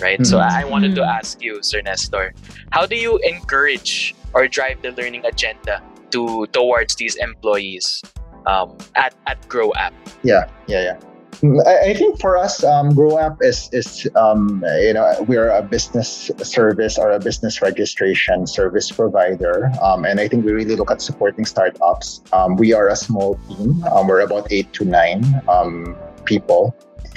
right? 0.01 0.25
So 0.25 0.39
Mhm. 0.39 0.47
I 0.49 0.63
I 0.63 0.65
wanted 0.65 0.95
to 0.97 1.03
Mhm. 1.03 1.17
ask 1.19 1.43
you, 1.43 1.61
Sir 1.63 1.83
Nestor, 1.83 2.33
how 2.71 2.87
do 2.87 2.97
you 2.97 3.19
encourage 3.27 4.15
or 4.33 4.47
drive 4.49 4.81
the 4.83 4.93
learning 4.95 5.27
agenda 5.27 5.83
to 6.11 6.47
towards 6.57 6.95
these 6.97 7.17
employees 7.17 8.01
um, 8.47 8.79
at 8.97 9.13
at 9.27 9.37
Grow 9.49 9.73
App? 9.77 9.93
Yeah, 10.23 10.47
yeah, 10.67 10.95
yeah. 10.95 10.97
I, 11.43 11.91
I 11.91 11.95
think 11.95 12.21
for 12.21 12.37
us, 12.37 12.65
um, 12.65 12.95
Grow 12.95 13.19
App 13.19 13.39
is 13.43 13.71
is 13.73 14.09
um, 14.17 14.65
you 14.81 14.93
know 14.93 15.25
we're 15.29 15.51
a 15.51 15.63
business 15.63 16.31
service 16.43 16.99
or 16.99 17.13
a 17.13 17.21
business 17.21 17.63
registration 17.63 18.47
service 18.47 18.91
provider, 18.91 19.71
um, 19.83 20.05
and 20.05 20.21
I 20.21 20.29
think 20.29 20.45
we 20.45 20.53
really 20.53 20.75
look 20.75 20.91
at 20.91 21.01
supporting 21.01 21.45
startups. 21.45 22.23
Um, 22.33 22.57
we 22.57 22.73
are 22.73 22.89
a 22.89 22.97
small 22.97 23.39
team. 23.49 23.85
Um, 23.93 24.09
we're 24.09 24.21
about 24.21 24.51
eight 24.51 24.73
to 24.75 24.85
nine 24.85 25.23
um, 25.49 25.97
people, 26.25 26.75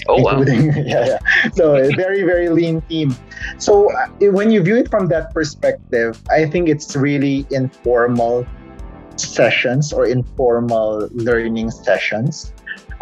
Oh 0.07 0.21
wow. 0.21 0.37
including 0.37 0.73
yeah, 0.85 1.17
yeah. 1.17 1.49
So 1.53 1.75
a 1.75 1.89
very 1.95 2.21
very 2.21 2.49
lean 2.49 2.81
team. 2.81 3.15
So 3.57 3.91
uh, 3.91 4.07
when 4.31 4.51
you 4.51 4.61
view 4.61 4.77
it 4.77 4.89
from 4.89 5.07
that 5.07 5.33
perspective, 5.33 6.21
I 6.29 6.45
think 6.45 6.69
it's 6.69 6.95
really 6.95 7.47
informal 7.49 8.45
sessions 9.15 9.93
or 9.93 10.05
informal 10.05 11.09
learning 11.11 11.71
sessions 11.71 12.53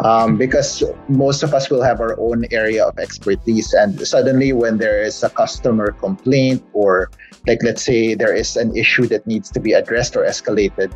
um, 0.04 0.38
because 0.38 0.84
most 1.08 1.44
of 1.44 1.54
us 1.54 1.70
will 1.70 1.82
have 1.82 2.00
our 2.00 2.20
own 2.20 2.46
area 2.52 2.86
of 2.86 2.98
expertise 3.00 3.74
and 3.74 4.00
suddenly 4.08 4.54
when 4.54 4.78
there 4.78 5.02
is 5.02 5.24
a 5.24 5.30
customer 5.30 5.92
complaint 5.92 6.64
or 6.74 7.12
like 7.48 7.62
let's 7.64 7.84
say 7.84 8.14
there 8.16 8.34
is 8.34 8.56
an 8.56 8.76
issue 8.76 9.08
that 9.08 9.26
needs 9.28 9.50
to 9.52 9.60
be 9.60 9.74
addressed 9.74 10.16
or 10.16 10.24
escalated 10.24 10.94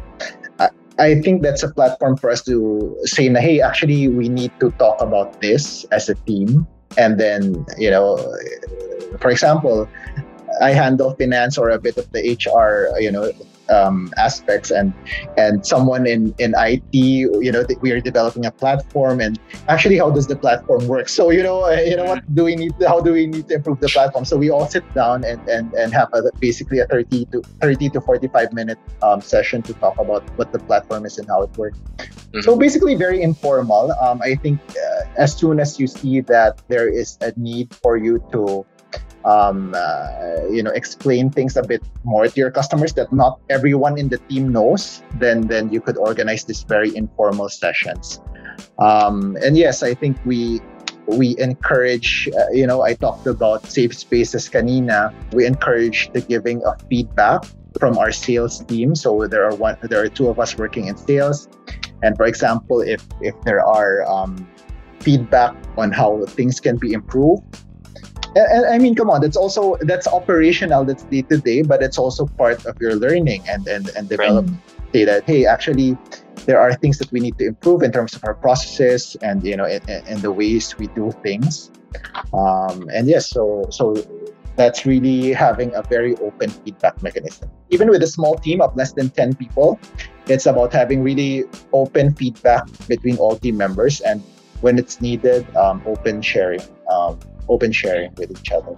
I, 0.59 0.69
I 0.99 1.21
think 1.21 1.41
that's 1.41 1.63
a 1.63 1.71
platform 1.71 2.17
for 2.17 2.29
us 2.29 2.43
to 2.43 2.95
say 3.03 3.27
hey 3.29 3.61
actually 3.61 4.07
we 4.07 4.29
need 4.29 4.51
to 4.59 4.71
talk 4.71 5.01
about 5.01 5.41
this 5.41 5.85
as 5.91 6.09
a 6.09 6.15
team. 6.15 6.67
And 6.97 7.19
then 7.19 7.65
you 7.77 7.89
know 7.89 8.17
for 9.19 9.31
example 9.31 9.89
I 10.61 10.71
handle 10.71 11.15
finance 11.15 11.57
or 11.57 11.69
a 11.69 11.79
bit 11.79 11.97
of 11.97 12.11
the 12.11 12.21
HR, 12.21 12.93
you 12.99 13.11
know, 13.11 13.31
um, 13.73 14.11
aspects 14.17 14.71
and 14.71 14.93
and 15.37 15.65
someone 15.65 16.05
in 16.05 16.33
in 16.37 16.53
IT 16.57 16.93
you 16.93 17.51
know 17.51 17.65
we 17.81 17.91
are 17.91 17.99
developing 17.99 18.45
a 18.45 18.51
platform 18.51 19.19
and 19.19 19.39
actually 19.67 19.97
how 19.97 20.09
does 20.09 20.27
the 20.27 20.35
platform 20.35 20.87
work? 20.87 21.09
So 21.09 21.31
you 21.31 21.43
know 21.43 21.65
uh, 21.65 21.81
you 21.89 21.95
know 21.97 22.05
what 22.05 22.23
do 22.35 22.43
we 22.43 22.55
need 22.55 22.73
to, 22.79 22.87
how 22.87 22.99
do 22.99 23.11
we 23.13 23.27
need 23.27 23.47
to 23.49 23.55
improve 23.55 23.79
the 23.79 23.89
platform? 23.89 24.25
So 24.25 24.37
we 24.37 24.49
all 24.49 24.67
sit 24.67 24.85
down 24.93 25.23
and 25.23 25.39
and, 25.49 25.73
and 25.73 25.93
have 25.93 26.09
a, 26.13 26.21
basically 26.39 26.79
a 26.79 26.85
30 26.87 27.25
to 27.25 27.41
30 27.61 27.89
to 27.89 28.01
45 28.01 28.53
minute 28.53 28.79
um, 29.01 29.21
session 29.21 29.61
to 29.63 29.73
talk 29.73 29.97
about 29.97 30.23
what 30.37 30.51
the 30.51 30.59
platform 30.59 31.05
is 31.05 31.17
and 31.17 31.27
how 31.27 31.43
it 31.43 31.57
works. 31.57 31.79
Mm-hmm. 32.33 32.41
so 32.41 32.57
basically 32.57 32.95
very 32.95 33.21
informal. 33.21 33.91
Um, 34.01 34.21
I 34.21 34.35
think 34.35 34.59
uh, 34.71 35.05
as 35.17 35.35
soon 35.37 35.59
as 35.59 35.79
you 35.79 35.85
see 35.85 36.21
that 36.21 36.61
there 36.67 36.89
is 36.89 37.17
a 37.21 37.31
need 37.37 37.73
for 37.75 37.97
you 37.97 38.23
to 38.31 38.65
um, 39.25 39.73
uh, 39.75 40.07
you 40.49 40.63
know 40.63 40.71
explain 40.71 41.29
things 41.29 41.55
a 41.57 41.63
bit 41.63 41.83
more 42.03 42.27
to 42.27 42.35
your 42.35 42.51
customers 42.51 42.93
that 42.93 43.11
not 43.11 43.39
everyone 43.49 43.97
in 43.97 44.09
the 44.09 44.17
team 44.29 44.51
knows 44.51 45.01
then 45.15 45.47
then 45.47 45.71
you 45.71 45.81
could 45.81 45.97
organize 45.97 46.43
these 46.45 46.63
very 46.63 46.95
informal 46.95 47.49
sessions. 47.49 48.21
Um, 48.77 49.35
and 49.41 49.57
yes 49.57 49.81
i 49.81 49.93
think 49.93 50.17
we 50.25 50.61
we 51.07 51.35
encourage 51.39 52.29
uh, 52.37 52.51
you 52.51 52.67
know 52.67 52.81
i 52.81 52.93
talked 52.93 53.27
about 53.27 53.65
safe 53.65 53.95
spaces 53.95 54.49
kanina. 54.49 55.13
We 55.33 55.45
encourage 55.45 56.11
the 56.13 56.21
giving 56.21 56.63
of 56.63 56.81
feedback 56.89 57.43
from 57.79 57.97
our 57.97 58.11
sales 58.11 58.63
team. 58.65 58.95
So 58.95 59.27
there 59.27 59.43
are 59.43 59.55
one 59.55 59.77
there 59.81 60.03
are 60.03 60.09
two 60.09 60.29
of 60.29 60.39
us 60.39 60.57
working 60.57 60.87
in 60.87 60.97
sales. 60.97 61.49
And 62.03 62.15
for 62.15 62.25
example 62.25 62.81
if 62.81 63.05
if 63.21 63.35
there 63.41 63.65
are 63.65 64.05
um, 64.09 64.47
feedback 64.99 65.55
on 65.77 65.91
how 65.91 66.25
things 66.25 66.59
can 66.59 66.77
be 66.77 66.93
improved 66.93 67.43
and, 68.35 68.65
I 68.65 68.77
mean, 68.77 68.95
come 68.95 69.09
on, 69.09 69.21
that's 69.21 69.37
also 69.37 69.77
that's 69.81 70.07
operational, 70.07 70.85
that's 70.85 71.03
day 71.03 71.21
to 71.23 71.37
day, 71.37 71.61
but 71.61 71.83
it's 71.83 71.97
also 71.97 72.25
part 72.25 72.65
of 72.65 72.79
your 72.81 72.95
learning 72.95 73.43
and 73.47 73.67
and 73.67 73.89
and 73.95 74.09
develop 74.09 74.47
right. 74.47 74.57
say 74.93 75.05
that 75.05 75.23
hey, 75.25 75.45
actually, 75.45 75.97
there 76.45 76.59
are 76.59 76.73
things 76.73 76.97
that 76.97 77.11
we 77.11 77.19
need 77.19 77.37
to 77.37 77.45
improve 77.47 77.83
in 77.83 77.91
terms 77.91 78.15
of 78.15 78.23
our 78.25 78.33
processes 78.33 79.15
and 79.21 79.43
you 79.43 79.55
know 79.55 79.65
and, 79.65 80.21
the 80.21 80.31
ways 80.31 80.77
we 80.77 80.87
do 80.87 81.11
things. 81.23 81.71
Um, 82.33 82.89
and 82.93 83.07
yes, 83.07 83.29
so 83.29 83.67
so 83.69 83.93
that's 84.55 84.85
really 84.85 85.33
having 85.33 85.73
a 85.75 85.81
very 85.81 86.15
open 86.17 86.49
feedback 86.49 87.01
mechanism. 87.01 87.49
Even 87.69 87.89
with 87.89 88.03
a 88.03 88.07
small 88.07 88.35
team 88.35 88.61
of 88.61 88.75
less 88.75 88.93
than 88.93 89.09
10 89.09 89.35
people, 89.35 89.79
it's 90.27 90.45
about 90.45 90.71
having 90.71 91.01
really 91.01 91.45
open 91.73 92.13
feedback 92.13 92.65
between 92.87 93.17
all 93.17 93.35
team 93.35 93.57
members 93.57 94.01
and 94.01 94.21
when 94.61 94.79
it's 94.79 95.01
needed, 95.01 95.43
um, 95.57 95.81
open 95.85 96.21
sharing. 96.21 96.61
Um, 96.93 97.19
open 97.49 97.71
sharing 97.71 98.13
with 98.15 98.31
each 98.31 98.51
other. 98.51 98.75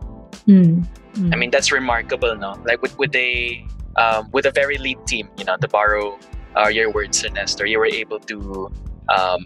Mm. 0.48 0.86
Mm. 1.13 1.34
I 1.34 1.36
mean, 1.36 1.51
that's 1.51 1.72
remarkable, 1.72 2.36
no? 2.36 2.55
Like 2.65 2.81
with 2.81 2.98
with 2.98 3.15
a 3.15 3.65
um, 3.98 4.29
with 4.31 4.45
a 4.45 4.51
very 4.51 4.77
lean 4.77 5.03
team, 5.05 5.29
you 5.38 5.45
know, 5.45 5.57
to 5.57 5.67
borrow 5.67 6.17
uh, 6.57 6.67
your 6.67 6.91
words, 6.91 7.24
Nestor, 7.34 7.65
you 7.65 7.79
were 7.79 7.91
able 8.03 8.19
to 8.31 8.72
um, 9.10 9.45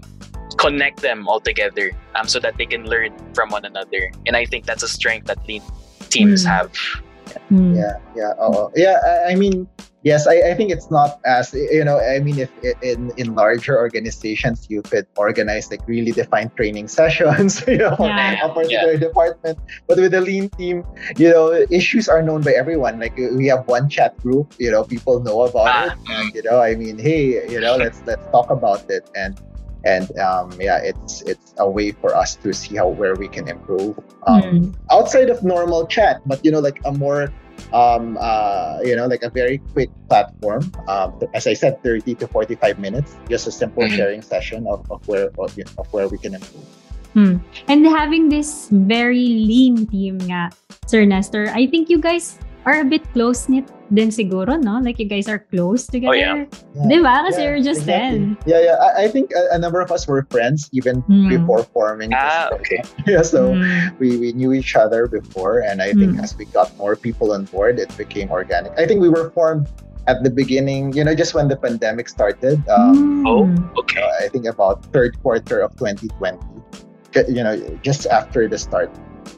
connect 0.58 1.02
them 1.02 1.28
all 1.28 1.40
together 1.40 1.92
um, 2.16 2.28
so 2.28 2.40
that 2.40 2.58
they 2.58 2.66
can 2.66 2.86
learn 2.86 3.14
from 3.34 3.50
one 3.50 3.66
another. 3.66 4.12
And 4.26 4.36
I 4.36 4.46
think 4.46 4.66
that's 4.66 4.84
a 4.84 4.88
strength 4.88 5.28
that 5.28 5.46
lean 5.48 5.62
teams 6.10 6.46
mm. 6.46 6.50
have. 6.50 6.72
Mm. 7.52 7.76
Yeah, 7.76 7.98
yeah, 8.16 8.34
oh, 8.40 8.72
yeah. 8.76 9.00
I, 9.04 9.32
I 9.32 9.36
mean, 9.36 9.68
yes, 10.04 10.28
I, 10.28 10.52
I 10.52 10.54
think 10.54 10.72
it's 10.72 10.90
not 10.92 11.20
as 11.26 11.54
you 11.54 11.84
know. 11.84 12.00
I 12.00 12.20
mean, 12.20 12.40
if 12.40 12.52
in 12.82 13.12
in 13.18 13.36
larger 13.36 13.78
organizations 13.78 14.68
you 14.70 14.82
could 14.82 15.08
organize 15.18 15.70
like 15.72 15.86
really 15.88 16.12
defined 16.12 16.56
training 16.56 16.88
sessions, 17.00 17.64
you 17.68 17.78
know, 17.78 17.96
yeah. 18.00 18.46
a 18.46 18.54
particular 18.54 18.94
yeah. 18.94 19.00
department. 19.00 19.60
But 19.88 19.98
with 19.98 20.14
a 20.14 20.22
lean 20.22 20.50
team, 20.50 20.86
you 21.18 21.30
know, 21.30 21.52
issues 21.70 22.08
are 22.08 22.22
known 22.22 22.42
by 22.42 22.52
everyone. 22.52 23.00
Like 23.00 23.18
we 23.18 23.48
have 23.48 23.68
one 23.68 23.90
chat 23.90 24.18
group, 24.18 24.54
you 24.58 24.72
know, 24.72 24.84
people 24.84 25.20
know 25.20 25.44
about 25.44 25.68
ah. 25.68 25.86
it, 25.86 25.98
and 26.10 26.36
you 26.36 26.44
know, 26.44 26.62
I 26.62 26.76
mean, 26.76 26.98
hey, 26.98 27.50
you 27.50 27.60
know, 27.60 27.76
let's 27.76 28.02
let's 28.06 28.26
talk 28.32 28.50
about 28.50 28.90
it 28.90 29.10
and 29.16 29.40
and 29.86 30.12
um, 30.20 30.52
yeah, 30.60 30.80
it's 30.84 31.22
it's 31.24 31.54
a 31.58 31.70
way 31.70 31.92
for 31.92 32.16
us 32.16 32.36
to 32.44 32.54
see 32.54 32.76
how 32.76 32.88
where 32.88 33.16
we 33.16 33.28
can 33.28 33.48
improve 33.48 33.98
um, 34.28 34.42
mm. 34.42 34.76
outside 34.92 35.30
of 35.30 35.44
normal 35.44 35.88
chat, 35.88 36.22
but 36.26 36.44
you 36.44 36.52
know, 36.52 36.60
like 36.60 36.80
a 36.86 36.92
more 36.92 37.32
um, 37.74 38.18
uh, 38.20 38.80
you 38.84 38.96
know, 38.96 39.08
like 39.08 39.24
a 39.24 39.30
very 39.30 39.60
quick 39.74 39.90
platform. 40.10 40.72
Um, 40.88 41.20
as 41.34 41.48
I 41.48 41.54
said, 41.54 41.84
30 41.84 42.16
to 42.16 42.28
45 42.28 42.80
minutes, 42.80 43.16
just 43.30 43.48
a 43.48 43.52
simple 43.52 43.84
mm-hmm. 43.84 43.96
sharing 43.96 44.22
session 44.22 44.68
of, 44.68 44.90
of 44.92 45.06
where 45.08 45.30
of, 45.38 45.58
of 45.78 45.88
where 45.94 46.08
we 46.08 46.18
can 46.18 46.36
improve. 46.36 46.66
Hmm. 47.14 47.38
And 47.68 47.86
having 47.88 48.30
this 48.30 48.70
very 48.70 49.42
lean 49.42 49.88
team 49.88 50.20
nga, 50.30 50.54
Sir 50.86 51.06
Nestor, 51.06 51.50
I 51.50 51.66
think 51.66 51.90
you 51.90 51.98
guys 51.98 52.38
are 52.66 52.82
a 52.82 52.86
bit 52.86 53.02
close-knit 53.14 53.66
din 53.90 54.10
siguro, 54.10 54.56
no? 54.62 54.80
Like 54.80 55.00
you 55.00 55.10
guys 55.10 55.28
are 55.28 55.40
close 55.40 55.86
together. 55.86 56.14
Oh, 56.14 56.18
yeah. 56.18 56.46
yeah. 56.78 56.88
Di? 56.88 56.98
Kasi 57.02 57.42
yeah, 57.42 57.48
you're 57.50 57.66
just 57.66 57.82
exactly. 57.84 58.38
10. 58.38 58.46
Yeah, 58.46 58.62
yeah. 58.62 58.78
I, 58.78 59.06
I 59.06 59.08
think 59.10 59.34
a, 59.34 59.56
a, 59.56 59.60
number 59.60 59.82
of 59.82 59.92
us 59.92 60.08
were 60.08 60.26
friends 60.30 60.70
even 60.72 61.02
mm. 61.04 61.30
before 61.30 61.64
forming 61.64 62.14
ah, 62.14 62.50
okay. 62.54 62.82
yeah, 63.08 63.22
so 63.22 63.54
mm. 63.54 63.92
we, 64.00 64.18
we 64.18 64.32
knew 64.34 64.54
each 64.54 64.76
other 64.76 65.08
before. 65.08 65.62
And 65.66 65.82
I 65.82 65.94
think 65.94 66.18
mm. 66.18 66.24
as 66.24 66.38
we 66.38 66.46
got 66.46 66.76
more 66.78 66.96
people 66.96 67.34
on 67.34 67.46
board, 67.46 67.80
it 67.80 67.90
became 67.98 68.30
organic. 68.30 68.74
I 68.78 68.86
think 68.86 69.02
we 69.02 69.10
were 69.10 69.32
formed 69.32 69.68
at 70.08 70.24
the 70.24 70.30
beginning, 70.30 70.94
you 70.94 71.04
know, 71.04 71.14
just 71.14 71.34
when 71.34 71.48
the 71.48 71.58
pandemic 71.58 72.10
started. 72.10 72.62
Um, 72.70 73.26
oh, 73.28 73.46
okay. 73.78 74.02
Uh, 74.02 74.26
I 74.26 74.28
think 74.30 74.46
about 74.46 74.86
third 74.94 75.22
quarter 75.22 75.62
of 75.62 75.76
2020, 75.78 76.38
you 77.28 77.44
know, 77.44 77.58
just 77.82 78.06
after 78.08 78.48
the 78.48 78.58
start. 78.58 78.90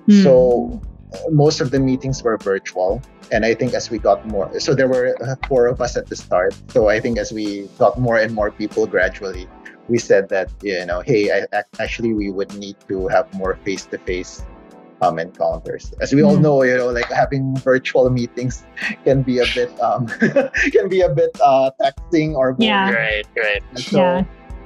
Mm. 0.08 0.24
So 0.24 0.82
most 1.30 1.62
of 1.62 1.72
the 1.72 1.80
meetings 1.80 2.24
were 2.24 2.38
virtual 2.38 3.02
and 3.32 3.46
i 3.46 3.54
think 3.54 3.74
as 3.74 3.90
we 3.90 3.98
got 3.98 4.26
more 4.28 4.48
so 4.60 4.74
there 4.74 4.88
were 4.88 5.16
uh, 5.24 5.36
four 5.48 5.68
of 5.68 5.82
us 5.82 5.98
at 5.98 6.08
the 6.08 6.16
start 6.16 6.56
so 6.70 6.90
i 6.90 7.00
think 7.00 7.18
as 7.18 7.32
we 7.32 7.68
got 7.78 8.00
more 8.00 8.18
and 8.18 8.34
more 8.34 8.52
people 8.52 8.86
gradually 8.88 9.48
we 9.88 9.98
said 9.98 10.30
that 10.30 10.50
you 10.62 10.86
know 10.86 11.02
hey 11.02 11.32
I, 11.32 11.64
actually 11.80 12.14
we 12.14 12.30
would 12.32 12.54
need 12.56 12.78
to 12.88 13.08
have 13.08 13.32
more 13.34 13.58
face-to-face 13.64 14.44
um, 15.02 15.18
encounters 15.18 15.94
as 16.00 16.14
we 16.14 16.22
all 16.22 16.36
hmm. 16.36 16.44
know 16.44 16.64
you 16.64 16.78
know 16.78 16.90
like 16.90 17.12
having 17.12 17.56
virtual 17.58 18.10
meetings 18.10 18.64
can 19.04 19.24
be 19.24 19.40
a 19.40 19.46
bit 19.56 19.74
um 19.82 20.08
can 20.72 20.88
be 20.90 21.02
a 21.02 21.10
bit 21.10 21.36
uh 21.44 21.72
taxing 21.82 22.36
or 22.36 22.54
boring. 22.54 22.70
yeah 22.70 22.92
right 22.92 23.28
right 23.36 23.64
so 23.76 23.98
yeah. 23.98 24.24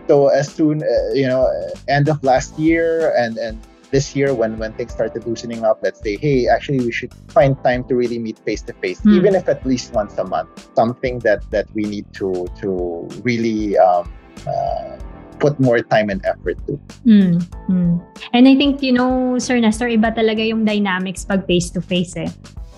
so 0.07 0.27
as 0.27 0.53
soon 0.53 0.83
uh, 0.83 1.13
you 1.13 1.25
know 1.25 1.47
end 1.87 2.09
of 2.09 2.21
last 2.23 2.59
year 2.59 3.15
and 3.15 3.37
and 3.37 3.57
this 3.91 4.15
year 4.15 4.33
when 4.33 4.57
when 4.57 4.73
things 4.73 4.91
started 4.91 5.25
loosening 5.25 5.63
up 5.63 5.79
let's 5.81 6.01
say 6.01 6.17
hey 6.17 6.47
actually 6.47 6.79
we 6.79 6.91
should 6.91 7.13
find 7.29 7.55
time 7.63 7.83
to 7.83 7.95
really 7.95 8.19
meet 8.19 8.37
face 8.39 8.61
to 8.61 8.73
face 8.73 8.99
even 9.05 9.35
if 9.35 9.47
at 9.47 9.65
least 9.65 9.93
once 9.93 10.17
a 10.17 10.23
month 10.23 10.49
something 10.75 11.19
that 11.19 11.39
that 11.51 11.67
we 11.73 11.83
need 11.83 12.05
to 12.13 12.47
to 12.59 13.07
really 13.23 13.77
um, 13.77 14.11
uh, 14.47 14.97
put 15.39 15.59
more 15.59 15.81
time 15.81 16.09
and 16.09 16.23
effort 16.25 16.57
to. 16.67 16.79
Mm, 17.05 17.43
mm. 17.69 17.93
And 18.33 18.47
I 18.47 18.55
think, 18.55 18.81
you 18.81 18.93
know, 18.93 19.37
Sir 19.37 19.59
Nestor, 19.59 19.87
iba 19.87 20.15
talaga 20.15 20.41
yung 20.41 20.65
dynamics 20.65 21.25
pag 21.25 21.45
face-to-face 21.45 22.15
eh. 22.17 22.31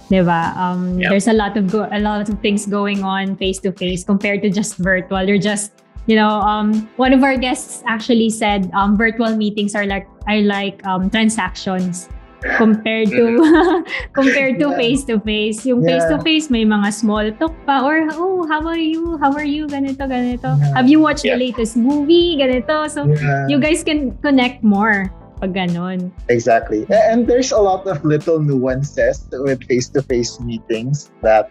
'di 0.08 0.24
ba? 0.24 0.56
Um, 0.56 1.00
yep. 1.00 1.12
there's 1.12 1.28
a 1.28 1.36
lot 1.36 1.60
of 1.60 1.68
go- 1.68 1.92
a 1.92 2.00
lot 2.00 2.24
of 2.24 2.40
things 2.40 2.64
going 2.64 3.04
on 3.04 3.36
face 3.36 3.60
to 3.68 3.76
face 3.76 4.08
compared 4.08 4.40
to 4.44 4.50
just 4.50 4.80
virtual. 4.80 5.24
You're 5.28 5.42
just 5.42 5.76
you 6.08 6.16
know, 6.16 6.40
um, 6.42 6.90
one 6.96 7.14
of 7.14 7.24
our 7.24 7.38
guests 7.38 7.84
actually 7.86 8.30
said 8.30 8.72
um, 8.74 8.98
virtual 8.98 9.36
meetings 9.36 9.76
are 9.76 9.86
like 9.86 10.08
are 10.28 10.42
like 10.42 10.80
um, 10.88 11.10
transactions 11.12 12.10
compared 12.56 13.10
to 13.10 13.84
compared 14.14 14.60
to 14.60 14.72
face 14.76 15.04
to 15.04 15.20
face. 15.20 15.66
Yung 15.66 15.84
face 15.84 16.04
to 16.08 16.18
face 16.24 16.50
may 16.50 16.64
mga 16.64 16.94
small 16.94 17.28
talk 17.36 17.54
pa 17.68 17.84
or 17.84 18.08
oh 18.16 18.48
how 18.48 18.64
are 18.64 18.80
you? 18.80 19.20
How 19.20 19.36
are 19.36 19.46
you? 19.46 19.68
Ganito 19.68 20.08
ganito. 20.08 20.56
Yeah. 20.56 20.74
Have 20.80 20.88
you 20.88 21.04
watched 21.04 21.26
yeah. 21.26 21.36
the 21.36 21.52
latest 21.52 21.76
movie? 21.76 22.40
Ganito. 22.40 22.88
So 22.88 23.04
yeah. 23.04 23.48
you 23.52 23.60
guys 23.60 23.84
can 23.84 24.16
connect 24.24 24.64
more 24.64 25.12
pag 25.40 25.54
ganun. 25.54 26.12
Exactly. 26.30 26.86
And 26.90 27.28
there's 27.28 27.52
a 27.52 27.62
lot 27.62 27.86
of 27.86 28.04
little 28.04 28.40
nuances 28.40 29.26
with 29.32 29.64
face-to-face 29.66 30.40
meetings 30.42 31.12
that 31.22 31.50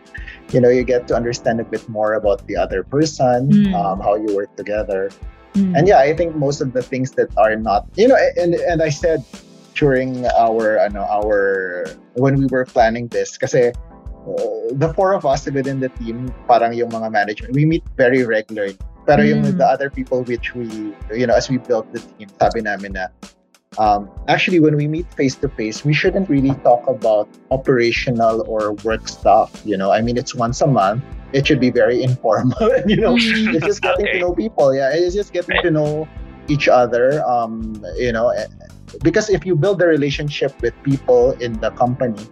you 0.52 0.60
know 0.60 0.68
you 0.68 0.84
get 0.84 1.06
to 1.08 1.14
understand 1.14 1.60
a 1.60 1.64
bit 1.64 1.86
more 1.88 2.14
about 2.14 2.46
the 2.46 2.56
other 2.56 2.82
person 2.82 3.50
mm. 3.50 3.74
um, 3.74 4.00
how 4.00 4.14
you 4.14 4.34
work 4.34 4.54
together 4.56 5.10
mm. 5.54 5.74
and 5.76 5.88
yeah 5.88 5.98
i 5.98 6.14
think 6.14 6.36
most 6.36 6.60
of 6.60 6.72
the 6.72 6.82
things 6.82 7.10
that 7.12 7.26
are 7.36 7.56
not 7.56 7.86
you 7.96 8.06
know 8.06 8.16
and 8.36 8.54
and 8.54 8.82
i 8.82 8.88
said 8.88 9.24
during 9.74 10.26
our 10.38 10.78
know 10.90 11.02
our 11.10 11.86
when 12.14 12.36
we 12.36 12.46
were 12.46 12.64
planning 12.64 13.08
this 13.08 13.36
kasi 13.36 13.70
uh, 13.70 14.70
the 14.78 14.92
four 14.94 15.12
of 15.12 15.26
us 15.26 15.46
within 15.50 15.80
the 15.80 15.90
team 15.98 16.30
parang 16.46 16.70
yung 16.70 16.90
mga 16.90 17.10
management 17.10 17.50
we 17.54 17.66
meet 17.66 17.82
very 17.98 18.22
regularly 18.22 18.78
Pero 19.06 19.22
yung 19.22 19.46
Mm. 19.46 19.54
with 19.54 19.58
the 19.62 19.68
other 19.70 19.86
people 19.86 20.26
which 20.26 20.52
we, 20.58 20.66
you 21.14 21.30
know, 21.30 21.38
as 21.38 21.46
we 21.46 21.62
built 21.62 21.86
the 21.94 22.02
team, 22.02 22.26
sabi 22.42 22.58
namin 22.66 22.98
na, 22.98 23.06
um, 23.78 24.08
actually 24.28 24.60
when 24.60 24.76
we 24.76 24.86
meet 24.88 25.12
face 25.14 25.34
to 25.36 25.48
face, 25.48 25.84
we 25.84 25.92
shouldn't 25.92 26.28
really 26.28 26.54
talk 26.64 26.86
about 26.88 27.28
operational 27.50 28.44
or 28.48 28.72
work 28.84 29.08
stuff. 29.08 29.60
You 29.64 29.76
know, 29.76 29.92
I 29.92 30.00
mean, 30.02 30.16
it's 30.16 30.34
once 30.34 30.60
a 30.60 30.66
month. 30.66 31.04
It 31.32 31.46
should 31.46 31.60
be 31.60 31.70
very 31.70 32.02
informal. 32.08 32.56
and, 32.72 32.90
you 32.90 32.96
know, 32.96 33.16
it's 33.20 33.66
just 33.66 33.82
getting 33.82 34.06
Okay. 34.06 34.18
to 34.18 34.20
know 34.20 34.34
people. 34.34 34.74
Yeah, 34.74 34.90
it's 34.92 35.14
just 35.14 35.32
getting 35.32 35.60
to 35.62 35.70
know 35.70 36.08
each 36.48 36.68
other. 36.68 37.22
Um, 37.26 37.84
you 37.96 38.12
know, 38.12 38.28
eh, 38.30 38.46
because 39.02 39.28
if 39.30 39.44
you 39.44 39.56
build 39.56 39.82
a 39.82 39.86
relationship 39.86 40.54
with 40.62 40.72
people 40.82 41.32
in 41.42 41.52
the 41.60 41.70
company, 41.72 42.22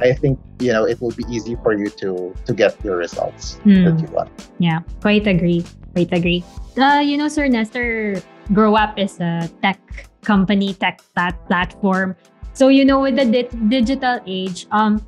I 0.00 0.12
think 0.12 0.38
you 0.60 0.72
know 0.72 0.84
it 0.84 1.00
will 1.00 1.14
be 1.16 1.24
easy 1.30 1.56
for 1.62 1.72
you 1.72 1.88
to 2.02 2.34
to 2.44 2.52
get 2.52 2.76
your 2.84 2.96
results 2.98 3.56
Hmm. 3.64 3.84
that 3.86 3.96
you 4.02 4.08
want. 4.12 4.28
Yeah, 4.58 4.80
quite 5.00 5.24
agree. 5.26 5.64
Quite 5.94 6.12
agree. 6.12 6.44
Uh, 6.76 7.00
you 7.00 7.16
know, 7.16 7.28
Sir 7.28 7.48
Nestor, 7.48 8.20
Grow 8.52 8.76
App 8.76 8.98
is 8.98 9.20
a 9.20 9.48
tech 9.62 9.78
company, 10.22 10.74
tech 10.74 11.02
plat- 11.14 11.38
platform. 11.46 12.16
So, 12.54 12.68
you 12.68 12.84
know, 12.84 13.00
with 13.00 13.16
the 13.16 13.24
di- 13.26 13.52
digital 13.68 14.20
age, 14.26 14.66
um, 14.70 15.02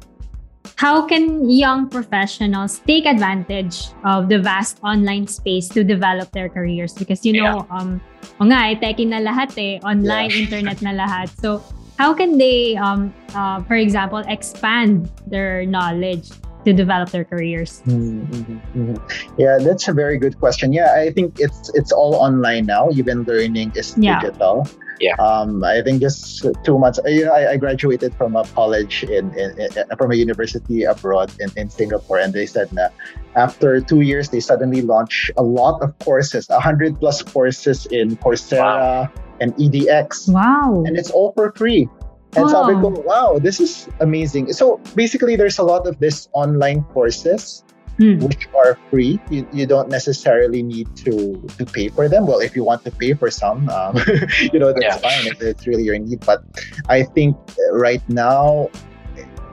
how 0.76 1.06
can 1.06 1.48
young 1.48 1.88
professionals 1.88 2.80
take 2.86 3.06
advantage 3.06 3.88
of 4.04 4.28
the 4.28 4.38
vast 4.38 4.78
online 4.82 5.26
space 5.26 5.68
to 5.70 5.84
develop 5.84 6.32
their 6.32 6.48
careers? 6.48 6.92
Because, 6.94 7.24
you 7.24 7.40
know, 7.40 7.66
um, 7.70 8.00
o 8.40 8.44
nga, 8.44 8.72
eh, 8.72 8.76
techie 8.80 9.06
na 9.06 9.20
lahat 9.20 9.52
eh, 9.60 9.78
online, 9.84 10.30
Yeah. 10.32 10.42
internet 10.48 10.82
na 10.82 10.92
lahat. 10.96 11.28
So, 11.38 11.62
how 11.98 12.12
can 12.14 12.38
they, 12.38 12.74
um, 12.76 13.12
uh, 13.36 13.62
for 13.68 13.76
example, 13.76 14.24
expand 14.26 15.12
their 15.28 15.66
knowledge 15.66 16.32
to 16.64 16.72
develop 16.72 17.10
their 17.12 17.28
careers? 17.28 17.84
Mm-hmm. 17.86 18.96
Yeah, 19.36 19.58
that's 19.60 19.86
a 19.86 19.92
very 19.92 20.18
good 20.18 20.40
question. 20.40 20.72
Yeah, 20.72 20.96
I 20.96 21.12
think 21.12 21.38
it's 21.38 21.68
it's 21.76 21.92
all 21.92 22.16
online 22.16 22.64
now. 22.66 22.88
Even 22.96 23.22
learning 23.28 23.76
is 23.76 23.94
Yeah. 24.00 24.18
digital. 24.24 24.64
Yeah. 25.00 25.14
Um, 25.16 25.64
I 25.64 25.82
think 25.82 26.00
just 26.00 26.46
two 26.64 26.78
months. 26.78 27.00
You 27.04 27.26
know, 27.26 27.32
I, 27.32 27.52
I 27.52 27.56
graduated 27.56 28.14
from 28.14 28.36
a 28.36 28.44
college 28.54 29.02
in, 29.04 29.34
in, 29.38 29.58
in 29.60 29.70
from 29.98 30.12
a 30.12 30.14
university 30.14 30.84
abroad 30.84 31.32
in, 31.40 31.50
in 31.56 31.68
Singapore, 31.70 32.18
and 32.18 32.32
they 32.32 32.46
said 32.46 32.70
that 32.70 32.94
after 33.34 33.80
two 33.80 34.02
years 34.02 34.30
they 34.30 34.38
suddenly 34.40 34.82
launched 34.82 35.30
a 35.36 35.42
lot 35.42 35.82
of 35.82 35.98
courses, 35.98 36.48
a 36.50 36.60
hundred 36.60 37.00
plus 37.00 37.22
courses 37.22 37.86
in 37.90 38.16
Coursera 38.16 39.10
and 39.40 39.52
edX 39.56 40.30
Wow. 40.30 40.84
and 40.86 40.96
it's 40.96 41.10
all 41.10 41.32
for 41.32 41.50
free. 41.56 41.88
And 42.36 42.50
sabi 42.50 42.74
ko, 42.78 42.88
Wow. 42.90 43.34
wow, 43.34 43.38
this 43.38 43.58
is 43.60 43.88
amazing. 44.00 44.52
So 44.52 44.78
basically, 44.94 45.34
there's 45.34 45.58
a 45.58 45.62
lot 45.66 45.86
of 45.86 45.98
this 45.98 46.28
online 46.34 46.82
courses 46.94 47.63
Hmm. 47.96 48.18
which 48.26 48.48
are 48.58 48.76
free. 48.90 49.20
You, 49.30 49.46
you 49.52 49.66
don't 49.66 49.88
necessarily 49.88 50.62
need 50.62 50.90
to 51.06 51.38
to 51.58 51.64
pay 51.64 51.88
for 51.94 52.08
them. 52.08 52.26
Well, 52.26 52.40
if 52.40 52.56
you 52.56 52.64
want 52.64 52.82
to 52.84 52.90
pay 52.90 53.14
for 53.14 53.30
some, 53.30 53.68
um, 53.70 53.94
you 54.52 54.58
know 54.58 54.74
Yeah. 54.74 54.98
that's 54.98 55.02
fine 55.02 55.26
if 55.30 55.40
it's 55.40 55.66
really 55.66 55.84
your 55.84 55.98
need. 55.98 56.26
But 56.26 56.42
I 56.88 57.04
think 57.04 57.36
right 57.70 58.02
now, 58.10 58.70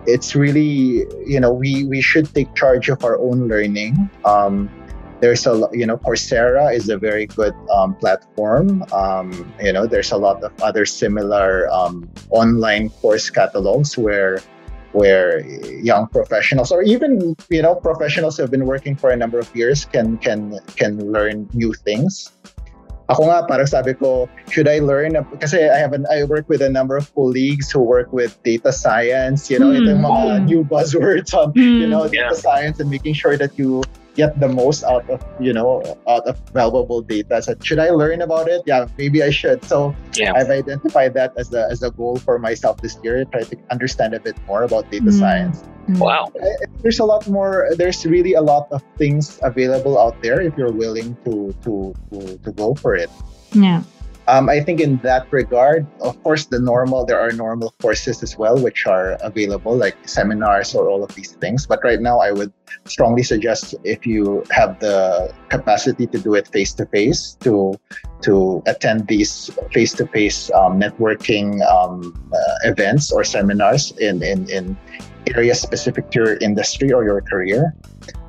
it's 0.07 0.33
really 0.35 1.05
you 1.25 1.39
know 1.39 1.53
we 1.53 1.85
we 1.85 2.01
should 2.01 2.33
take 2.33 2.53
charge 2.55 2.89
of 2.89 3.03
our 3.05 3.19
own 3.21 3.47
learning. 3.47 4.09
Um, 4.25 4.69
there's 5.21 5.45
a 5.45 5.69
you 5.71 5.85
know 5.85 5.97
Coursera 6.01 6.73
is 6.73 6.89
a 6.89 6.97
very 6.97 7.27
good 7.27 7.53
um, 7.69 7.93
platform. 7.95 8.81
Um, 8.91 9.29
you 9.61 9.71
know 9.71 9.85
there's 9.85 10.11
a 10.11 10.17
lot 10.17 10.41
of 10.43 10.51
other 10.65 10.85
similar 10.85 11.69
um, 11.69 12.09
online 12.31 12.89
course 12.89 13.29
catalogs 13.29 13.97
where 13.97 14.41
where 14.91 15.39
young 15.81 16.07
professionals 16.07 16.71
or 16.71 16.83
even 16.83 17.35
you 17.49 17.61
know 17.61 17.75
professionals 17.75 18.35
who 18.37 18.43
have 18.43 18.51
been 18.51 18.65
working 18.65 18.95
for 18.95 19.09
a 19.11 19.17
number 19.17 19.39
of 19.39 19.47
years 19.55 19.85
can 19.85 20.17
can 20.19 20.59
can 20.75 20.99
learn 21.11 21.47
new 21.53 21.73
things. 21.73 22.31
Ako 23.11 23.27
nga, 23.27 23.43
parang 23.43 23.67
sabi 23.67 23.91
ko, 23.91 24.31
should 24.47 24.71
I 24.71 24.79
learn? 24.79 25.19
Kasi 25.43 25.67
I 25.67 25.75
have 25.75 25.91
an, 25.91 26.07
I 26.07 26.23
work 26.23 26.47
with 26.47 26.63
a 26.63 26.71
number 26.71 26.95
of 26.95 27.11
colleagues 27.11 27.67
who 27.67 27.83
work 27.83 28.07
with 28.15 28.39
data 28.47 28.71
science, 28.71 29.51
you 29.51 29.59
know, 29.59 29.67
Hmm. 29.67 29.83
ito 29.83 29.89
yung 29.91 30.05
mga 30.07 30.23
new 30.47 30.61
buzzwords 30.63 31.35
on 31.35 31.51
you 31.59 31.87
know 31.91 32.07
Yeah. 32.07 32.31
data 32.31 32.39
science 32.39 32.79
and 32.79 32.87
making 32.87 33.11
sure 33.19 33.35
that 33.35 33.51
you 33.59 33.83
get 34.15 34.39
the 34.39 34.47
most 34.47 34.83
out 34.83 35.07
of 35.09 35.23
you 35.39 35.53
know 35.53 35.81
out 36.07 36.27
of 36.27 36.35
valuable 36.53 37.01
data 37.01 37.41
so 37.41 37.55
should 37.63 37.79
i 37.79 37.89
learn 37.89 38.21
about 38.21 38.47
it 38.47 38.61
yeah 38.65 38.85
maybe 38.97 39.23
i 39.23 39.29
should 39.29 39.63
so 39.63 39.95
Yeah. 40.15 40.33
i've 40.35 40.49
identified 40.51 41.13
that 41.15 41.31
as 41.37 41.53
a 41.53 41.67
as 41.71 41.81
a 41.83 41.91
goal 41.91 42.17
for 42.17 42.37
myself 42.39 42.81
this 42.81 42.99
year 43.03 43.23
try 43.25 43.43
to 43.43 43.55
understand 43.71 44.13
a 44.13 44.19
bit 44.19 44.35
more 44.47 44.63
about 44.63 44.91
data 44.91 45.11
Mm. 45.11 45.19
science 45.19 45.63
Wow. 45.97 46.31
I- 46.39 46.45
I- 46.45 46.69
there's 46.83 46.99
a 46.99 47.05
lot 47.05 47.27
more 47.27 47.67
there's 47.75 48.05
really 48.05 48.33
a 48.35 48.41
lot 48.41 48.67
of 48.71 48.83
things 48.97 49.39
available 49.43 49.97
out 49.99 50.15
there 50.21 50.39
if 50.39 50.53
you're 50.57 50.71
willing 50.71 51.17
to 51.25 51.51
to 51.63 51.93
to, 52.11 52.17
to 52.43 52.49
go 52.51 52.75
for 52.75 52.95
it 52.95 53.09
Yeah. 53.55 53.83
Um, 54.31 54.47
I 54.47 54.61
think 54.61 54.79
in 54.79 54.95
that 55.03 55.27
regard, 55.31 55.85
of 55.99 56.15
course, 56.23 56.45
the 56.45 56.59
normal 56.59 57.05
there 57.05 57.19
are 57.19 57.31
normal 57.31 57.75
courses 57.81 58.23
as 58.23 58.37
well, 58.37 58.57
which 58.57 58.87
are 58.87 59.19
available, 59.19 59.75
like 59.75 59.97
seminars 60.07 60.73
or 60.73 60.87
all 60.87 61.03
of 61.03 61.13
these 61.15 61.33
things. 61.43 61.67
But 61.67 61.83
right 61.83 61.99
now, 61.99 62.19
I 62.19 62.31
would 62.31 62.53
strongly 62.85 63.23
suggest 63.23 63.75
if 63.83 64.07
you 64.07 64.43
have 64.51 64.79
the 64.79 65.33
capacity 65.49 66.07
to 66.07 66.17
do 66.17 66.35
it 66.35 66.47
face 66.47 66.71
to 66.79 66.85
face, 66.85 67.35
to 67.41 67.75
to 68.21 68.63
attend 68.67 69.07
these 69.07 69.51
face 69.75 69.91
to 69.99 70.07
face 70.07 70.49
networking 70.79 71.59
um, 71.67 72.15
uh, 72.31 72.71
events 72.71 73.11
or 73.11 73.23
seminars 73.23 73.91
in 73.99 74.23
in 74.23 74.49
in 74.49 74.77
areas 75.35 75.59
specific 75.61 76.09
to 76.11 76.19
your 76.19 76.33
industry 76.37 76.91
or 76.91 77.03
your 77.03 77.21
career. 77.21 77.75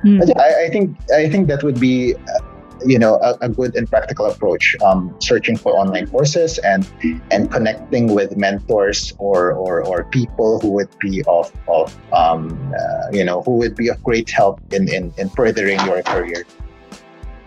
Mm. 0.03 0.19
I, 0.37 0.65
I 0.65 0.69
think 0.69 0.97
I 1.15 1.29
think 1.29 1.47
that 1.47 1.63
would 1.63 1.79
be, 1.79 2.15
you 2.85 2.99
know, 2.99 3.15
a, 3.21 3.37
a 3.41 3.49
good 3.49 3.75
and 3.75 3.89
practical 3.89 4.25
approach. 4.25 4.75
Um, 4.83 5.15
searching 5.19 5.57
for 5.57 5.73
online 5.73 6.07
courses 6.07 6.57
and 6.59 6.87
and 7.31 7.51
connecting 7.51 8.13
with 8.13 8.35
mentors 8.37 9.13
or 9.17 9.53
or, 9.53 9.85
or 9.85 10.05
people 10.05 10.59
who 10.59 10.71
would 10.71 10.91
be 10.99 11.23
of 11.27 11.51
of 11.67 11.95
um, 12.11 12.51
uh, 12.73 13.09
you 13.11 13.23
know 13.23 13.41
who 13.43 13.57
would 13.57 13.75
be 13.75 13.89
of 13.89 14.01
great 14.03 14.29
help 14.29 14.61
in 14.73 14.87
in, 14.91 15.13
in 15.17 15.29
furthering 15.29 15.79
your 15.85 16.01
career. 16.03 16.45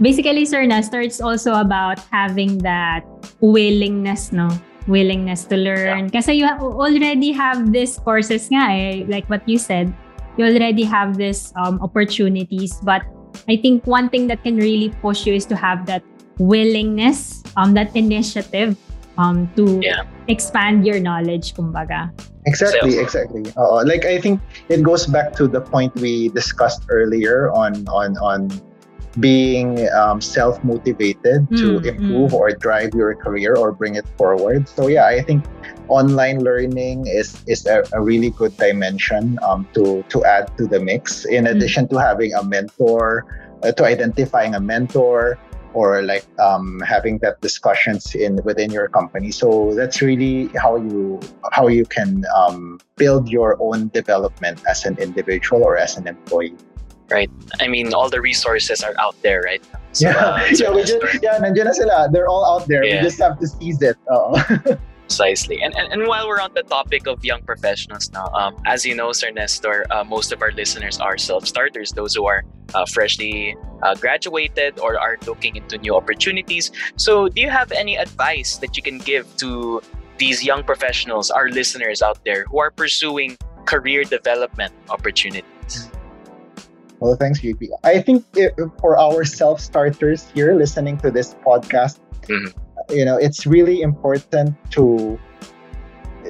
Basically, 0.01 0.45
Sir 0.45 0.67
Nestor, 0.67 1.01
it's 1.01 1.21
also 1.21 1.57
about 1.57 1.99
having 2.13 2.59
that 2.61 3.01
willingness, 3.41 4.31
no? 4.31 4.53
Willingness 4.87 5.49
to 5.49 5.57
learn. 5.57 6.11
Kasi 6.13 6.37
you 6.37 6.47
already 6.47 7.33
have 7.33 7.73
these 7.73 7.97
courses 7.99 8.47
nga 8.53 8.69
eh, 8.71 9.09
like 9.09 9.25
what 9.33 9.41
you 9.49 9.57
said. 9.57 9.89
You 10.37 10.53
already 10.53 10.85
have 10.85 11.17
these 11.17 11.49
um, 11.57 11.81
opportunities. 11.81 12.77
But 12.85 13.09
I 13.49 13.57
think 13.57 13.87
one 13.87 14.09
thing 14.11 14.27
that 14.27 14.43
can 14.43 14.57
really 14.57 14.91
push 15.01 15.27
you 15.27 15.35
is 15.35 15.47
to 15.47 15.57
have 15.57 15.87
that 15.87 16.03
willingness, 16.39 17.43
um, 17.57 17.75
that 17.75 17.95
initiative 17.95 18.77
um, 19.19 19.49
to 19.57 19.81
Yeah. 19.81 20.05
expand 20.29 20.85
your 20.85 21.01
knowledge, 21.01 21.55
kumbaga. 21.55 22.13
Exactly, 22.45 22.93
So- 22.93 23.01
exactly. 23.01 23.45
Uh, 23.57 23.83
like 23.87 24.05
I 24.05 24.21
think 24.21 24.41
it 24.69 24.83
goes 24.83 25.07
back 25.07 25.33
to 25.41 25.49
the 25.49 25.61
point 25.61 25.95
we 25.97 26.29
discussed 26.31 26.85
earlier 26.91 27.51
on 27.51 27.87
on 27.89 28.15
on 28.19 28.51
being 29.21 29.89
um, 29.93 30.21
self 30.21 30.63
motivated 30.63 31.49
to 31.57 31.79
Mm, 31.79 31.85
improve 31.85 32.35
or 32.35 32.51
drive 32.53 32.91
your 32.95 33.15
career 33.17 33.57
or 33.57 33.73
bring 33.73 33.95
it 33.97 34.07
forward. 34.17 34.69
So 34.69 34.89
yeah, 34.89 35.07
I 35.07 35.23
think 35.23 35.45
online 35.89 36.41
learning 36.41 37.07
is 37.07 37.43
is 37.47 37.67
a, 37.67 37.85
a 37.93 38.01
really 38.01 38.31
good 38.31 38.57
dimension 38.57 39.39
um, 39.43 39.69
to 39.75 40.05
to 40.09 40.25
add 40.25 40.49
to 40.59 40.67
the 40.67 40.81
mix. 40.81 41.25
In 41.25 41.47
Mm. 41.47 41.51
addition 41.57 41.89
to 41.89 41.97
having 41.97 42.35
a 42.35 42.43
mentor, 42.45 43.25
uh, 43.63 43.73
to 43.73 43.85
identifying 43.85 44.55
a 44.55 44.61
mentor 44.61 45.39
or 45.73 46.03
like 46.03 46.25
um, 46.39 46.81
having 46.81 47.19
that 47.19 47.41
discussions 47.41 48.15
in 48.15 48.41
within 48.45 48.71
your 48.71 48.89
company. 48.89 49.31
So 49.31 49.75
that's 49.77 50.01
really 50.01 50.51
how 50.57 50.77
you 50.77 51.21
how 51.53 51.69
you 51.69 51.85
can 51.85 52.25
um, 52.35 52.81
build 52.97 53.29
your 53.29 53.57
own 53.61 53.89
development 53.93 54.61
as 54.69 54.85
an 54.85 54.97
individual 54.99 55.63
or 55.63 55.77
as 55.77 55.97
an 55.97 56.07
employee. 56.07 56.57
I 57.13 57.69
mean, 57.69 57.95
all 57.95 58.11
the 58.11 58.21
resources 58.21 58.83
are 58.83 58.95
out 58.99 59.15
there, 59.23 59.43
right? 59.43 59.63
So, 59.93 60.09
yeah, 60.11 60.17
uh, 60.17 60.55
so 60.55 60.65
yeah, 60.65 60.77
we 60.77 60.85
just, 60.85 61.23
yeah, 61.23 61.39
nandiyan 61.39 61.67
na 61.67 61.73
sila. 61.73 62.09
They're 62.13 62.29
all 62.29 62.45
out 62.45 62.69
there. 62.69 62.85
Yeah. 62.85 62.97
We 62.97 63.03
just 63.03 63.21
have 63.21 63.39
to 63.41 63.47
seize 63.47 63.81
it. 63.83 63.97
Oo. 64.13 64.37
Precisely. 65.07 65.63
And, 65.63 65.73
and 65.79 65.93
and 65.93 66.09
while 66.09 66.27
we're 66.27 66.43
on 66.43 66.51
the 66.53 66.65
topic 66.65 67.07
of 67.07 67.25
young 67.25 67.41
professionals 67.47 68.11
now, 68.11 68.27
um, 68.35 68.59
as 68.67 68.85
you 68.85 68.91
know, 68.91 69.13
Sir 69.13 69.31
Nestor, 69.31 69.87
uh, 69.95 70.03
most 70.03 70.33
of 70.33 70.43
our 70.43 70.51
listeners 70.51 70.99
are 70.99 71.17
self-starters, 71.17 71.93
those 71.93 72.13
who 72.13 72.27
are 72.27 72.43
uh, 72.75 72.85
freshly 72.87 73.55
uh, 73.87 73.95
graduated 73.95 74.81
or 74.81 74.99
are 74.99 75.17
looking 75.25 75.55
into 75.55 75.79
new 75.79 75.95
opportunities. 75.95 76.73
So, 76.97 77.29
do 77.29 77.41
you 77.41 77.51
have 77.51 77.71
any 77.71 77.95
advice 77.95 78.59
that 78.59 78.77
you 78.77 78.83
can 78.83 78.99
give 78.99 79.31
to 79.39 79.81
these 80.19 80.43
young 80.43 80.65
professionals, 80.65 81.31
our 81.31 81.51
listeners 81.51 82.03
out 82.03 82.19
there 82.27 82.45
who 82.51 82.59
are 82.59 82.73
pursuing 82.75 83.39
career 83.65 84.03
development 84.03 84.75
opportunities? 84.91 85.56
Well, 87.01 87.15
thanks, 87.17 87.41
JP. 87.41 87.69
I 87.85 88.01
think 88.01 88.25
it, 88.35 88.55
for 88.81 88.97
our 88.99 89.25
self 89.25 89.61
starters 89.61 90.29
here 90.35 90.55
listening 90.57 90.97
to 90.99 91.11
this 91.11 91.35
podcast, 91.45 91.99
Mhm. 92.25 92.55
you 92.91 93.05
know, 93.05 93.17
it's 93.17 93.47
really 93.47 93.83
important 93.83 94.57
to 94.73 95.19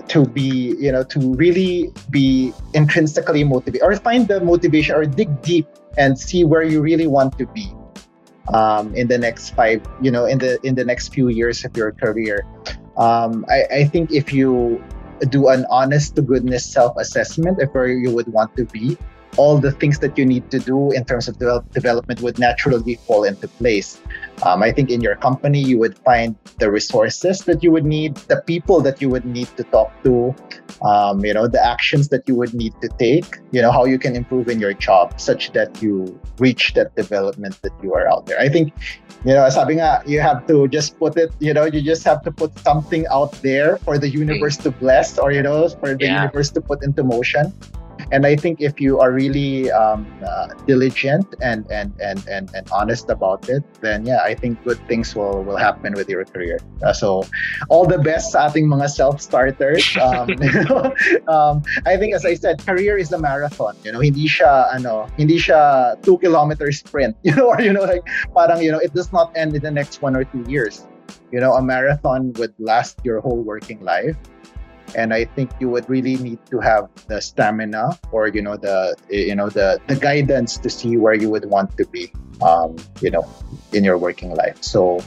to 0.09 0.27
be, 0.27 0.77
you 0.79 0.93
know, 0.93 1.03
to 1.03 1.33
really 1.35 1.91
be 2.11 2.53
intrinsically 2.75 3.43
motivated 3.45 3.83
or 3.83 3.97
find 3.97 4.29
the 4.29 4.41
motivation 4.45 4.95
or 4.95 5.07
dig 5.07 5.31
deep 5.41 5.67
and 5.97 6.19
see 6.19 6.45
where 6.45 6.63
you 6.63 6.83
really 6.83 7.07
want 7.07 7.37
to 7.39 7.47
be. 7.47 7.73
um, 8.55 8.95
in 8.95 9.09
the 9.09 9.19
next 9.19 9.51
five, 9.59 9.83
you 10.01 10.09
know, 10.09 10.23
in 10.25 10.39
the 10.39 10.55
in 10.63 10.77
the 10.79 10.85
next 10.85 11.11
few 11.13 11.27
years 11.35 11.65
of 11.67 11.75
your 11.77 11.91
career. 11.91 12.47
Um, 12.97 13.43
I, 13.51 13.83
I 13.83 13.85
think 13.91 14.13
if 14.15 14.31
you 14.33 14.79
do 15.35 15.49
an 15.51 15.67
honest 15.69 16.15
to 16.15 16.23
goodness 16.23 16.63
self 16.65 16.95
assessment 16.97 17.59
of 17.61 17.75
where 17.75 17.89
you 17.91 18.15
would 18.15 18.31
want 18.31 18.55
to 18.55 18.65
be, 18.65 18.95
all 19.37 19.59
the 19.59 19.73
things 19.73 19.99
that 19.99 20.17
you 20.17 20.25
need 20.25 20.51
to 20.51 20.59
do 20.59 20.91
in 20.93 21.05
terms 21.05 21.29
of 21.29 21.39
develop, 21.39 21.71
development 21.73 22.21
would 22.23 22.39
naturally 22.39 22.97
fall 23.07 23.25
into 23.25 23.49
place. 23.49 24.01
Um, 24.43 24.63
I 24.63 24.73
think 24.73 24.91
in 24.91 25.01
your 25.01 25.17
company, 25.17 25.61
you 25.61 25.79
would 25.79 25.99
find 25.99 26.37
the 26.59 26.71
resources 26.71 27.41
that 27.45 27.63
you 27.63 27.71
would 27.71 27.85
need, 27.85 28.17
the 28.29 28.43
people 28.47 28.81
that 28.83 29.01
you 29.01 29.09
would 29.09 29.25
need 29.25 29.49
to 29.57 29.65
talk 29.65 29.93
to, 30.05 30.35
um, 30.83 31.25
you 31.25 31.33
know, 31.33 31.47
the 31.47 31.65
actions 31.65 32.09
that 32.09 32.29
you 32.29 32.35
would 32.35 32.55
need 32.55 32.75
to 32.83 32.89
take, 32.99 33.39
you 33.51 33.61
know, 33.63 33.71
how 33.71 33.85
you 33.85 33.99
can 33.99 34.17
improve 34.17 34.49
in 34.49 34.61
your 34.61 34.73
job 34.73 35.21
such 35.21 35.53
that 35.53 35.83
you 35.83 36.19
reach 36.39 36.75
that 36.75 36.95
development 36.97 37.61
that 37.63 37.73
you 37.83 37.95
are 37.95 38.09
out 38.09 38.27
there. 38.27 38.39
I 38.39 38.49
think, 38.49 38.73
you 39.25 39.33
know, 39.33 39.49
sabi 39.49 39.75
nga, 39.75 40.03
you 40.07 40.21
have 40.21 40.47
to 40.49 40.69
just 40.69 40.99
put 40.99 41.17
it, 41.17 41.33
you 41.41 41.53
know, 41.53 41.65
you 41.65 41.81
just 41.83 42.05
have 42.05 42.23
to 42.23 42.31
put 42.31 42.57
something 42.59 43.07
out 43.09 43.33
there 43.43 43.79
for 43.79 43.99
the 43.99 44.09
universe 44.09 44.57
to 44.59 44.71
bless 44.71 45.19
or, 45.19 45.33
you 45.33 45.43
know, 45.43 45.69
for 45.69 45.95
the 45.95 46.05
yeah. 46.05 46.23
universe 46.23 46.51
to 46.51 46.61
put 46.61 46.85
into 46.85 47.03
motion 47.03 47.53
and 48.13 48.27
I 48.27 48.37
think 48.37 48.61
if 48.61 48.81
you 48.81 49.01
are 49.01 49.11
really 49.11 49.71
um, 49.73 50.07
uh, 50.25 50.49
diligent 50.67 51.27
and, 51.41 51.67
and 51.71 51.93
and 52.01 52.23
and 52.29 52.51
and 52.55 52.69
honest 52.71 53.11
about 53.11 53.49
it, 53.49 53.65
then 53.81 54.07
yeah, 54.07 54.23
I 54.23 54.35
think 54.35 54.63
good 54.65 54.79
things 54.87 55.15
will 55.15 55.43
will 55.43 55.57
happen 55.57 55.95
with 55.95 56.09
your 56.09 56.25
career. 56.25 56.59
Uh, 56.83 56.93
so, 56.93 57.25
all 57.69 57.87
the 57.87 57.99
best 57.99 58.33
sa 58.33 58.49
ating 58.49 58.67
mga 58.67 58.91
self 58.91 59.21
starters. 59.21 59.85
Um, 60.07 60.31
um, 61.29 61.63
I 61.85 61.97
think 61.97 62.15
as 62.15 62.25
I 62.25 62.35
said, 62.35 62.65
career 62.65 62.97
is 62.97 63.11
a 63.11 63.19
marathon. 63.19 63.75
You 63.83 63.91
know, 63.91 63.99
hindi 63.99 64.29
siya 64.29 64.71
ano, 64.71 65.09
hindi 65.19 65.39
siya 65.39 65.99
two 66.03 66.19
kilometer 66.19 66.71
sprint. 66.71 67.17
You 67.27 67.35
know, 67.35 67.51
or 67.51 67.59
you 67.61 67.73
know 67.73 67.83
like 67.83 68.07
parang 68.31 68.63
you 68.63 68.71
know 68.71 68.79
it 68.79 68.95
does 68.95 69.11
not 69.11 69.35
end 69.35 69.57
in 69.57 69.63
the 69.63 69.71
next 69.71 69.99
one 69.99 70.15
or 70.15 70.23
two 70.23 70.45
years. 70.47 70.87
You 71.35 71.41
know, 71.43 71.59
a 71.59 71.63
marathon 71.63 72.33
would 72.39 72.55
last 72.63 73.03
your 73.03 73.19
whole 73.19 73.43
working 73.43 73.83
life 73.83 74.15
and 74.95 75.13
i 75.13 75.25
think 75.25 75.51
you 75.61 75.69
would 75.69 75.89
really 75.89 76.17
need 76.17 76.39
to 76.47 76.61
have 76.61 76.89
the 77.09 77.21
stamina 77.21 77.99
or 78.13 78.29
you 78.29 78.43
know 78.43 78.57
the 78.57 78.95
you 79.09 79.35
know 79.35 79.49
the 79.49 79.81
the 79.89 79.97
guidance 79.97 80.57
to 80.57 80.71
see 80.71 80.97
where 80.97 81.15
you 81.15 81.29
would 81.31 81.45
want 81.47 81.77
to 81.77 81.85
be 81.87 82.13
um, 82.43 82.77
you 83.01 83.11
know 83.11 83.27
in 83.73 83.85
your 83.85 83.99
working 83.99 84.35
life. 84.35 84.63
So 84.63 85.01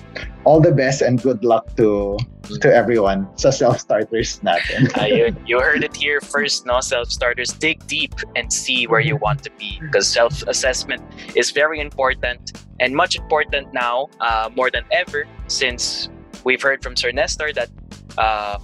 all 0.43 0.61
the 0.61 0.71
best 0.71 1.01
and 1.01 1.21
good 1.21 1.43
luck 1.43 1.75
to 1.77 2.17
to 2.61 2.73
everyone 2.73 3.27
sa 3.37 3.49
self-starters 3.49 4.41
natin. 4.41 4.89
Uh, 4.99 5.05
you, 5.05 5.35
you 5.45 5.59
heard 5.59 5.83
it 5.83 5.95
here 5.95 6.19
first 6.21 6.65
no? 6.65 6.81
Self-starters 6.81 7.53
dig 7.53 7.85
deep 7.87 8.15
and 8.35 8.51
see 8.51 8.87
where 8.87 8.99
you 8.99 9.15
want 9.15 9.43
to 9.43 9.51
be 9.57 9.79
because 9.81 10.07
self-assessment 10.07 11.01
is 11.35 11.51
very 11.51 11.79
important 11.79 12.57
and 12.79 12.95
much 12.95 13.15
important 13.15 13.71
now 13.73 14.07
uh, 14.19 14.49
more 14.55 14.71
than 14.71 14.83
ever 14.91 15.27
since 15.47 16.09
we've 16.43 16.61
heard 16.61 16.81
from 16.81 16.95
sir 16.95 17.11
nestor 17.11 17.53
that 17.53 17.69
uh, 18.17 18.57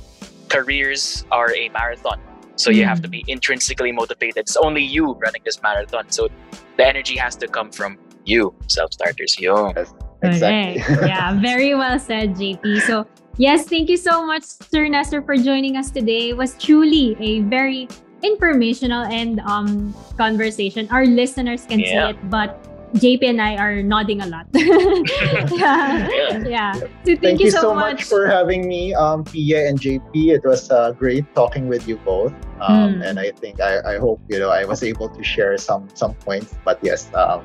careers 0.50 1.26
are 1.32 1.54
a 1.54 1.70
marathon. 1.70 2.20
So 2.56 2.72
you 2.72 2.86
have 2.86 3.02
to 3.02 3.08
be 3.08 3.24
mm. 3.24 3.30
intrinsically 3.30 3.92
motivated. 3.92 4.38
It's 4.38 4.56
only 4.56 4.84
you 4.84 5.14
running 5.14 5.42
this 5.44 5.62
marathon. 5.62 6.10
So 6.10 6.30
the 6.78 6.88
energy 6.88 7.18
has 7.18 7.36
to 7.38 7.48
come 7.48 7.72
from 7.72 7.98
you, 8.24 8.56
self 8.68 8.94
starters. 8.94 9.38
You. 9.40 9.74
Yes, 9.76 9.94
exactly. 10.24 10.82
Okay. 10.82 11.08
yeah, 11.08 11.40
very 11.40 11.76
well 11.76 12.00
said, 12.00 12.36
JP. 12.36 12.82
So 12.82 13.06
yes, 13.38 13.68
thank 13.68 13.90
you 13.90 13.98
so 13.98 14.26
much, 14.26 14.44
Sir 14.44 14.88
Nestor, 14.88 15.22
for 15.22 15.36
joining 15.36 15.76
us 15.78 15.92
today. 15.92 16.30
It 16.30 16.38
was 16.38 16.56
truly 16.58 17.18
a 17.20 17.42
very 17.42 17.88
informational 18.24 19.06
and 19.06 19.40
um 19.42 19.94
conversation. 20.18 20.88
Our 20.92 21.06
listeners 21.06 21.66
can 21.66 21.80
yeah. 21.80 21.86
see 21.86 22.16
it, 22.16 22.30
but 22.30 22.75
JP 22.94 23.24
and 23.24 23.42
I 23.42 23.58
are 23.58 23.84
nodding 23.84 24.22
a 24.22 24.28
lot. 24.28 24.48
yeah. 24.54 26.08
yeah. 26.48 26.74
So 26.74 26.88
thank, 27.04 27.22
thank 27.22 27.40
you, 27.42 27.52
so, 27.52 27.74
much. 27.74 28.00
much. 28.00 28.04
for 28.04 28.28
having 28.28 28.68
me, 28.68 28.94
um, 28.94 29.24
Pia 29.24 29.68
and 29.68 29.80
JP. 29.80 30.14
It 30.14 30.44
was 30.46 30.72
uh, 30.72 30.92
great 30.92 31.26
talking 31.36 31.68
with 31.68 31.88
you 31.88 31.98
both. 31.98 32.34
Um, 32.62 32.96
mm. 32.96 33.06
And 33.06 33.20
I 33.20 33.32
think 33.32 33.60
I, 33.60 33.96
I 33.96 33.98
hope 33.98 34.22
you 34.30 34.40
know 34.40 34.50
I 34.50 34.64
was 34.64 34.84
able 34.84 35.10
to 35.10 35.24
share 35.24 35.58
some 35.58 35.90
some 35.94 36.14
points. 36.16 36.56
But 36.64 36.80
yes, 36.82 37.12
um, 37.14 37.44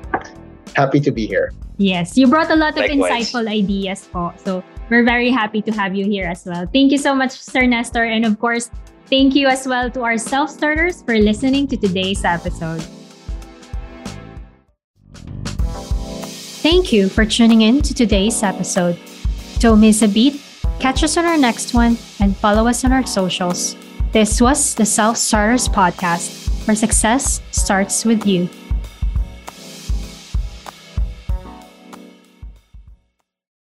happy 0.75 0.99
to 1.01 1.11
be 1.11 1.27
here. 1.27 1.51
Yes, 1.77 2.17
you 2.17 2.27
brought 2.27 2.51
a 2.51 2.55
lot 2.55 2.77
of 2.77 2.87
Likewise. 2.87 3.33
insightful 3.33 3.49
ideas, 3.49 4.07
po. 4.07 4.31
So 4.37 4.63
we're 4.89 5.03
very 5.03 5.31
happy 5.31 5.61
to 5.63 5.71
have 5.73 5.95
you 5.95 6.05
here 6.05 6.27
as 6.29 6.45
well. 6.45 6.67
Thank 6.71 6.91
you 6.91 6.97
so 6.97 7.15
much, 7.15 7.31
Sir 7.31 7.65
Nestor, 7.65 8.05
and 8.05 8.23
of 8.23 8.39
course, 8.39 8.69
thank 9.09 9.35
you 9.35 9.47
as 9.47 9.67
well 9.67 9.89
to 9.91 10.03
our 10.03 10.17
self 10.17 10.49
starters 10.49 11.01
for 11.01 11.17
listening 11.17 11.67
to 11.67 11.77
today's 11.77 12.23
episode. 12.23 12.85
Thank 16.61 16.93
you 16.93 17.09
for 17.09 17.25
tuning 17.25 17.63
in 17.63 17.81
to 17.81 17.91
today's 17.91 18.43
episode. 18.43 18.95
Don't 19.57 19.79
miss 19.79 20.03
a 20.03 20.07
beat, 20.07 20.39
catch 20.79 21.03
us 21.03 21.17
on 21.17 21.25
our 21.25 21.35
next 21.35 21.73
one, 21.73 21.97
and 22.19 22.37
follow 22.37 22.67
us 22.67 22.85
on 22.85 22.93
our 22.93 23.03
socials. 23.03 23.75
This 24.11 24.39
was 24.39 24.75
the 24.75 24.85
Self 24.85 25.17
Starters 25.17 25.67
Podcast, 25.67 26.67
where 26.67 26.75
success 26.75 27.41
starts 27.49 28.05
with 28.05 28.27
you. 28.27 28.47